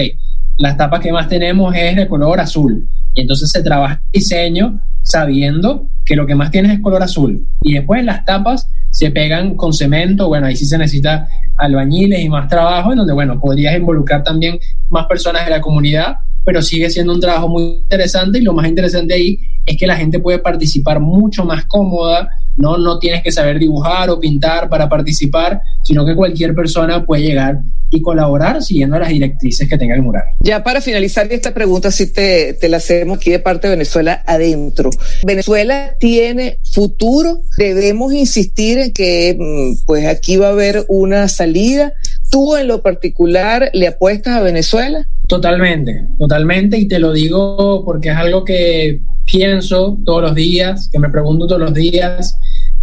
las 0.65 0.79
tapas 0.79 1.01
que 1.01 1.13
más 1.13 1.29
tenemos 1.29 1.75
es 1.77 1.95
de 1.95 2.09
color 2.09 2.41
azul. 2.41 2.89
Y 3.13 3.21
entonces 3.21 3.51
se 3.51 3.63
trabaja 3.63 4.01
el 4.03 4.21
diseño 4.21 4.81
sabiendo 5.03 5.89
que 6.07 6.17
lo 6.17 6.27
que 6.27 6.35
más 6.35 6.51
tienes 6.51 6.73
es 6.73 6.81
color 6.81 7.03
azul. 7.03 7.47
Y 7.61 7.75
después 7.75 8.03
las 8.03 8.25
tapas 8.25 8.67
se 8.91 9.11
pegan 9.11 9.57
con 9.57 9.75
cemento, 9.75 10.29
bueno, 10.29 10.47
ahí 10.47 10.57
sí 10.57 10.65
se 10.65 10.79
necesita 10.79 11.29
albañiles 11.59 12.21
y 12.21 12.31
más 12.31 12.49
trabajo, 12.49 12.93
en 12.93 12.99
donde, 12.99 13.13
bueno, 13.13 13.39
podrías 13.39 13.77
involucrar 13.77 14.25
también 14.25 14.59
más 14.89 15.05
personas 15.07 15.45
de 15.45 15.51
la 15.51 15.61
comunidad, 15.61 16.17
pero 16.47 16.63
sigue 16.63 16.89
siendo 16.89 17.13
un 17.13 17.21
trabajo 17.21 17.47
muy 17.47 17.81
interesante 17.83 18.39
y 18.39 18.43
lo 18.43 18.55
más 18.55 18.67
interesante 18.67 19.13
ahí 19.13 19.39
es 19.67 19.77
que 19.79 19.87
la 19.87 19.97
gente 19.97 20.19
puede 20.19 20.39
participar 20.39 20.99
mucho 20.99 21.45
más 21.45 21.67
cómoda, 21.67 22.27
no, 22.57 22.79
no 22.79 22.99
tienes 22.99 23.23
que 23.23 23.33
saber 23.33 23.59
dibujar 23.59 24.11
o 24.11 24.21
pintar 24.21 24.69
para 24.69 24.89
participar, 24.89 25.61
sino 25.83 26.05
que 26.05 26.15
cualquier 26.15 26.55
persona 26.55 27.05
puede 27.05 27.23
llegar 27.23 27.61
y 27.91 28.03
colaborar 28.03 28.63
siguiendo 28.63 28.99
las 28.99 29.09
directrices 29.09 29.69
que 29.69 29.79
tenga 29.79 29.95
el 29.95 30.03
mural. 30.03 30.25
Ya 30.41 30.63
para 30.63 30.81
finalizar 30.81 31.33
esta 31.33 31.55
pregunta, 31.55 31.91
si 31.91 32.13
te, 32.13 32.55
te 32.55 32.69
la 32.69 32.79
hacemos 32.79 33.19
aquí 33.19 33.31
de 33.31 33.39
parte 33.39 33.69
de 33.69 33.77
Venezuela 33.77 34.23
adentro. 34.27 34.91
¿Venezuela 35.25 35.95
tiene 35.99 36.59
futuro? 36.73 37.41
¿Debemos 37.57 38.13
insistir 38.13 38.79
en 38.79 38.93
que 38.93 39.37
mm, 39.39 39.85
pues 39.87 40.07
aquí 40.07 40.37
va 40.37 40.49
a 40.49 40.53
haber 40.53 40.85
una 40.89 41.29
salida? 41.29 41.93
¿Tú 42.35 42.57
en 42.57 42.67
lo 42.67 42.83
particular 42.83 43.71
le 43.75 43.87
apuestas 43.87 44.35
a 44.35 44.43
Venezuela? 44.43 45.07
Totalmente, 45.29 46.05
totalmente, 46.19 46.77
y 46.77 46.89
te 46.89 46.99
lo 46.99 47.13
digo 47.13 47.85
porque 47.85 48.09
es 48.09 48.17
algo 48.17 48.45
que 48.45 49.03
pienso 49.25 49.99
todos 50.05 50.23
los 50.23 50.35
días, 50.35 50.89
que 50.91 50.99
me 50.99 51.11
pregunto 51.11 51.47
todos 51.47 51.61
los 51.61 51.75
días, 51.75 52.37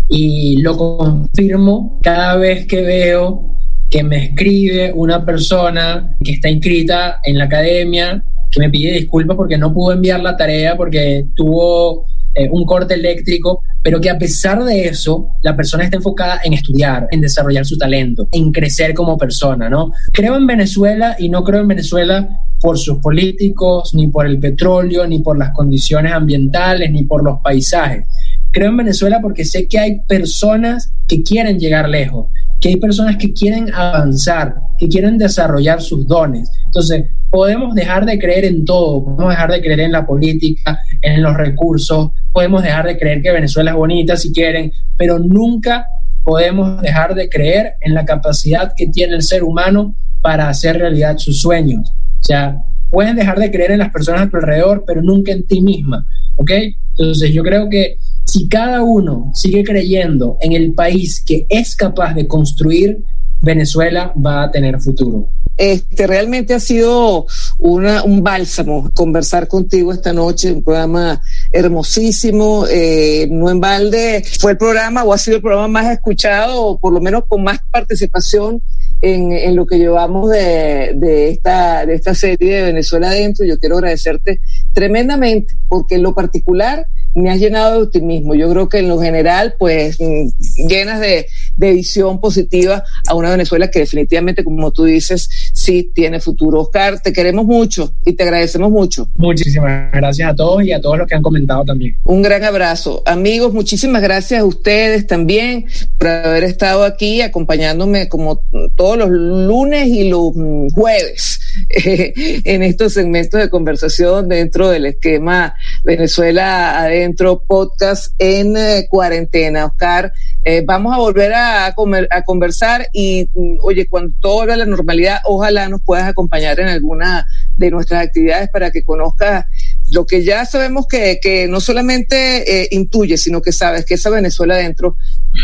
y 0.08 0.62
lo 0.62 0.78
confirmo 0.78 2.00
cada 2.02 2.38
vez 2.38 2.66
que 2.66 2.82
veo 2.82 3.58
que 3.90 4.04
me 4.04 4.24
escribe 4.24 4.94
una 4.96 5.26
persona 5.26 6.16
que 6.24 6.32
está 6.32 6.50
inscrita 6.50 7.20
en 7.22 7.38
la 7.38 7.44
academia, 7.44 8.24
que 8.52 8.60
me 8.60 8.70
pide 8.70 8.94
disculpas 8.94 9.38
porque 9.38 9.58
no 9.58 9.74
pudo 9.74 9.94
enviar 9.94 10.20
la 10.22 10.36
tarea, 10.36 10.76
porque 10.76 11.26
tuvo 11.36 12.06
eh, 12.34 12.48
un 12.52 12.66
corte 12.66 12.94
eléctrico, 12.94 13.64
pero 13.82 14.00
que 14.00 14.10
a 14.10 14.18
pesar 14.18 14.64
de 14.64 14.86
eso, 14.86 15.30
la 15.42 15.56
persona 15.56 15.84
está 15.84 15.98
enfocada 15.98 16.42
en 16.44 16.54
estudiar, 16.54 17.08
en 17.12 17.22
desarrollar 17.22 17.66
su 17.66 17.78
talento, 17.78 18.28
en 18.32 18.52
crecer 18.52 18.94
como 18.94 19.18
persona, 19.18 19.70
¿no? 19.70 19.92
Creo 20.14 20.36
en 20.36 20.48
Venezuela 20.48 21.16
y 21.18 21.30
no 21.30 21.44
creo 21.44 21.62
en 21.62 21.68
Venezuela 21.68 22.30
por 22.62 22.78
sus 22.78 23.00
políticos, 23.00 23.92
ni 23.96 24.08
por 24.08 24.28
el 24.28 24.40
petróleo, 24.40 25.06
ni 25.08 25.20
por 25.20 25.38
las 25.38 25.52
condiciones 25.52 26.14
ambientales, 26.14 26.92
ni 26.92 27.04
por 27.04 27.24
los 27.24 27.40
paisajes. 27.42 28.08
Creo 28.52 28.70
en 28.70 28.78
Venezuela 28.78 29.20
porque 29.22 29.46
sé 29.46 29.68
que 29.68 29.80
hay 29.80 30.02
personas 30.08 30.94
que 31.08 31.24
quieren 31.24 31.60
llegar 31.60 31.90
lejos, 31.90 32.28
que 32.60 32.70
hay 32.70 32.76
personas 32.76 33.18
que 33.18 33.34
quieren 33.34 33.74
avanzar, 33.74 34.56
que 34.78 34.88
quieren 34.88 35.18
desarrollar 35.18 35.82
sus 35.82 36.08
dones. 36.08 36.52
Entonces, 36.66 37.06
podemos 37.30 37.74
dejar 37.74 38.06
de 38.06 38.20
creer 38.20 38.46
en 38.46 38.66
todo, 38.66 39.06
podemos 39.06 39.30
dejar 39.30 39.52
de 39.52 39.62
creer 39.62 39.80
en 39.80 39.92
la 39.94 40.06
política, 40.06 40.80
en 41.02 41.24
los 41.24 41.36
recursos, 41.36 42.12
podemos 42.34 42.62
dejar 42.62 42.86
de 42.86 42.98
creer 42.98 43.22
que 43.22 43.32
Venezuela 43.32 43.72
es 43.72 43.78
bonita 43.78 44.18
si 44.18 44.34
quieren, 44.34 44.72
pero 44.98 45.18
nunca 45.18 45.88
podemos 46.24 46.82
dejar 46.82 47.16
de 47.16 47.30
creer 47.30 47.74
en 47.82 47.94
la 47.94 48.06
capacidad 48.06 48.74
que 48.76 48.88
tiene 48.88 49.16
el 49.16 49.22
ser 49.22 49.44
humano 49.44 49.96
para 50.22 50.50
hacer 50.50 50.78
realidad 50.78 51.18
sus 51.18 51.40
sueños. 51.40 51.94
O 52.20 52.24
sea, 52.24 52.58
pueden 52.90 53.16
dejar 53.16 53.40
de 53.40 53.50
creer 53.50 53.72
en 53.72 53.80
las 53.80 53.92
personas 53.92 54.24
a 54.24 54.30
tu 54.30 54.38
alrededor, 54.38 54.84
pero 54.86 55.02
nunca 55.02 55.32
en 55.32 55.48
ti 55.48 55.62
misma, 55.62 56.06
¿ok? 56.36 56.52
Entonces 56.98 57.32
yo 57.32 57.42
creo 57.44 57.70
que 57.70 57.96
si 58.32 58.48
cada 58.48 58.82
uno 58.82 59.30
sigue 59.34 59.62
creyendo 59.62 60.38
en 60.40 60.54
el 60.54 60.72
país 60.74 61.22
que 61.26 61.46
es 61.50 61.76
capaz 61.76 62.14
de 62.14 62.28
construir, 62.28 63.04
Venezuela 63.42 64.14
va 64.26 64.44
a 64.44 64.52
tener 64.52 64.80
futuro. 64.80 65.28
Este, 65.58 66.08
realmente 66.08 66.54
ha 66.54 66.62
sido 66.62 67.26
una, 67.60 68.04
un 68.04 68.24
bálsamo 68.24 68.90
conversar 68.96 69.50
contigo 69.50 69.92
esta 69.92 70.14
noche, 70.14 70.54
un 70.54 70.64
programa 70.64 71.22
hermosísimo, 71.52 72.66
eh, 72.70 73.28
no 73.30 73.50
en 73.50 73.60
balde, 73.60 74.24
fue 74.40 74.54
el 74.54 74.58
programa 74.58 75.04
o 75.04 75.12
ha 75.12 75.18
sido 75.18 75.36
el 75.36 75.42
programa 75.42 75.68
más 75.68 75.92
escuchado, 75.92 76.66
o 76.66 76.80
por 76.80 76.94
lo 76.94 77.02
menos 77.02 77.24
con 77.28 77.44
más 77.44 77.60
participación 77.70 78.62
en, 79.02 79.32
en 79.32 79.56
lo 79.56 79.66
que 79.66 79.78
llevamos 79.78 80.30
de, 80.30 80.94
de, 80.96 81.30
esta, 81.30 81.86
de 81.86 81.96
esta 81.96 82.16
serie 82.16 82.58
de 82.58 82.64
Venezuela 82.64 83.10
Adentro. 83.10 83.46
Yo 83.46 83.58
quiero 83.58 83.78
agradecerte 83.78 84.40
tremendamente, 84.74 85.56
porque 85.68 85.96
en 85.96 86.04
lo 86.04 86.14
particular 86.14 86.88
me 87.14 87.30
has 87.30 87.40
llenado 87.40 87.74
de 87.74 87.84
optimismo. 87.84 88.36
Yo 88.36 88.50
creo 88.50 88.70
que 88.70 88.80
en 88.80 88.88
lo 88.88 89.00
general, 89.00 89.56
pues 89.60 89.98
mm, 90.00 90.68
llenas 90.68 91.00
de, 91.00 91.28
de 91.58 91.74
visión 91.74 92.20
positiva 92.20 92.84
a 93.08 93.16
una 93.16 93.30
Venezuela 93.30 93.70
que 93.70 93.80
definitivamente, 93.80 94.44
como 94.44 94.72
tú 94.72 94.86
dices, 94.86 95.30
sí 95.54 95.92
tiene 95.94 96.20
futuro. 96.20 96.62
Oscar, 96.62 97.02
te 97.02 97.12
queremos 97.12 97.46
mucho 97.46 97.94
y 98.06 98.14
te 98.14 98.24
agradecemos 98.24 98.72
mucho. 98.72 99.10
Muchísimas 99.18 99.92
gracias 99.92 100.30
a 100.30 100.36
todos 100.36 100.64
y 100.64 100.72
a 100.72 100.82
todos 100.82 100.98
los 100.98 101.08
que 101.08 101.16
han 101.16 101.22
comentado 101.22 101.66
también. 101.66 101.98
Un 102.06 102.22
gran 102.22 102.44
abrazo. 102.44 103.04
Amigos, 103.06 103.54
muchísimas 103.54 104.02
gracias 104.02 104.42
a 104.42 104.46
ustedes 104.46 105.08
también 105.08 105.66
por 105.98 106.08
haber 106.08 106.44
estado 106.44 106.84
aquí 106.84 107.22
acompañándome 107.22 108.08
como 108.08 108.42
todos 108.76 108.91
los 108.98 109.10
lunes 109.10 109.88
y 109.88 110.10
los 110.10 110.34
jueves 110.74 111.40
en 111.70 112.64
estos 112.64 112.94
segmentos 112.94 113.40
de 113.40 113.50
conversación 113.50 114.30
dentro 114.30 114.70
del 114.70 114.86
esquema 114.86 115.56
Venezuela 115.84 116.80
Adentro 116.80 117.44
Podcast 117.46 118.14
en 118.20 118.56
eh, 118.58 118.88
cuarentena. 118.90 119.66
Oscar, 119.66 120.14
eh, 120.44 120.64
vamos 120.66 120.94
a 120.94 120.98
volver 120.98 121.34
a, 121.34 121.74
comer, 121.76 122.08
a 122.12 122.24
conversar 122.24 122.88
y, 122.94 123.30
mm, 123.34 123.58
oye, 123.62 123.88
cuando 123.88 124.14
todo 124.20 124.36
vuelva 124.36 124.54
a 124.56 124.58
la 124.58 124.66
normalidad, 124.66 125.20
ojalá 125.26 125.70
nos 125.70 125.82
puedas 125.82 126.08
acompañar 126.08 126.60
en 126.60 126.68
alguna 126.68 127.28
de 127.58 127.72
nuestras 127.72 128.04
actividades 128.04 128.50
para 128.50 128.72
que 128.72 128.84
conozcas 128.84 129.46
lo 129.92 130.06
que 130.06 130.24
ya 130.24 130.46
sabemos 130.46 130.88
que, 130.88 131.20
que 131.22 131.48
no 131.48 131.60
solamente 131.60 132.64
eh, 132.64 132.68
intuye, 132.72 133.18
sino 133.18 133.42
que 133.42 133.52
sabes 133.52 133.86
que 133.86 133.96
esa 133.96 134.10
Venezuela 134.10 134.56
adentro 134.56 134.96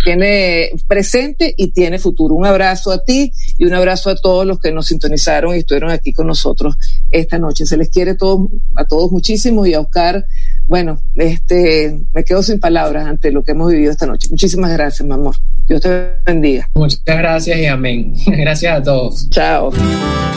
tiene 0.04 0.72
presente 0.88 1.54
y 1.58 1.72
tiene 1.72 2.00
futuro. 2.00 2.36
Un 2.36 2.46
abrazo 2.46 2.92
a 2.92 3.04
ti 3.04 3.32
y 3.58 3.66
un 3.66 3.74
abrazo 3.74 4.10
a 4.10 4.16
todos 4.16 4.46
los 4.46 4.60
que 4.60 4.72
nos 4.72 4.88
sintonizaron 4.88 5.56
y 5.56 5.60
estuvieron 5.60 5.92
aquí 5.92 6.14
con 6.14 6.28
nosotros 6.28 6.76
esta 7.10 7.38
noche. 7.38 7.66
Se 7.66 7.78
les 7.78 7.90
quiere 7.90 8.16
todo, 8.16 8.50
a 8.76 8.86
todos 8.86 9.12
muchísimo 9.12 9.66
y 9.66 9.74
a 9.74 9.80
Oscar, 9.80 10.26
bueno, 10.68 11.00
este, 11.16 11.98
me 12.14 12.24
quedo 12.26 12.44
sin 12.44 12.60
palabras 12.60 13.08
ante 13.08 13.32
lo 13.32 13.44
que 13.44 13.52
hemos 13.52 13.72
vivido 13.72 13.92
esta 13.92 14.06
noche. 14.06 14.28
Muchísimas 14.30 14.72
gracias, 14.74 15.08
mi 15.08 15.14
amor. 15.14 15.36
Dios 15.68 15.82
te 15.82 16.12
bendiga. 16.26 16.70
Muchas 16.76 17.02
gracias 17.06 17.58
y 17.58 17.66
amén. 17.66 18.14
Gracias 18.26 18.80
a 18.80 18.84
todos. 18.84 19.30
Chao. 19.30 19.72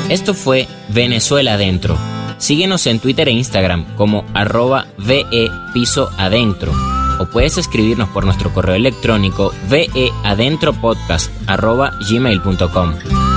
Esto 0.09 0.35
fue 0.35 0.67
Venezuela 0.89 1.55
Adentro. 1.55 1.97
Síguenos 2.41 2.89
en 2.89 2.99
Twitter 2.99 3.29
e 3.29 3.33
Instagram 3.33 3.85
como 3.95 4.25
arroba 4.35 4.87
VE 4.99 5.49
Piso 5.73 6.11
Adentro 6.19 6.73
o 7.21 7.27
puedes 7.27 7.59
escribirnos 7.59 8.09
por 8.09 8.25
nuestro 8.25 8.53
correo 8.53 8.75
electrónico 8.75 9.53
veadentropodcast 9.69 11.31
arroba 11.47 11.93
gmail.com. 12.09 13.30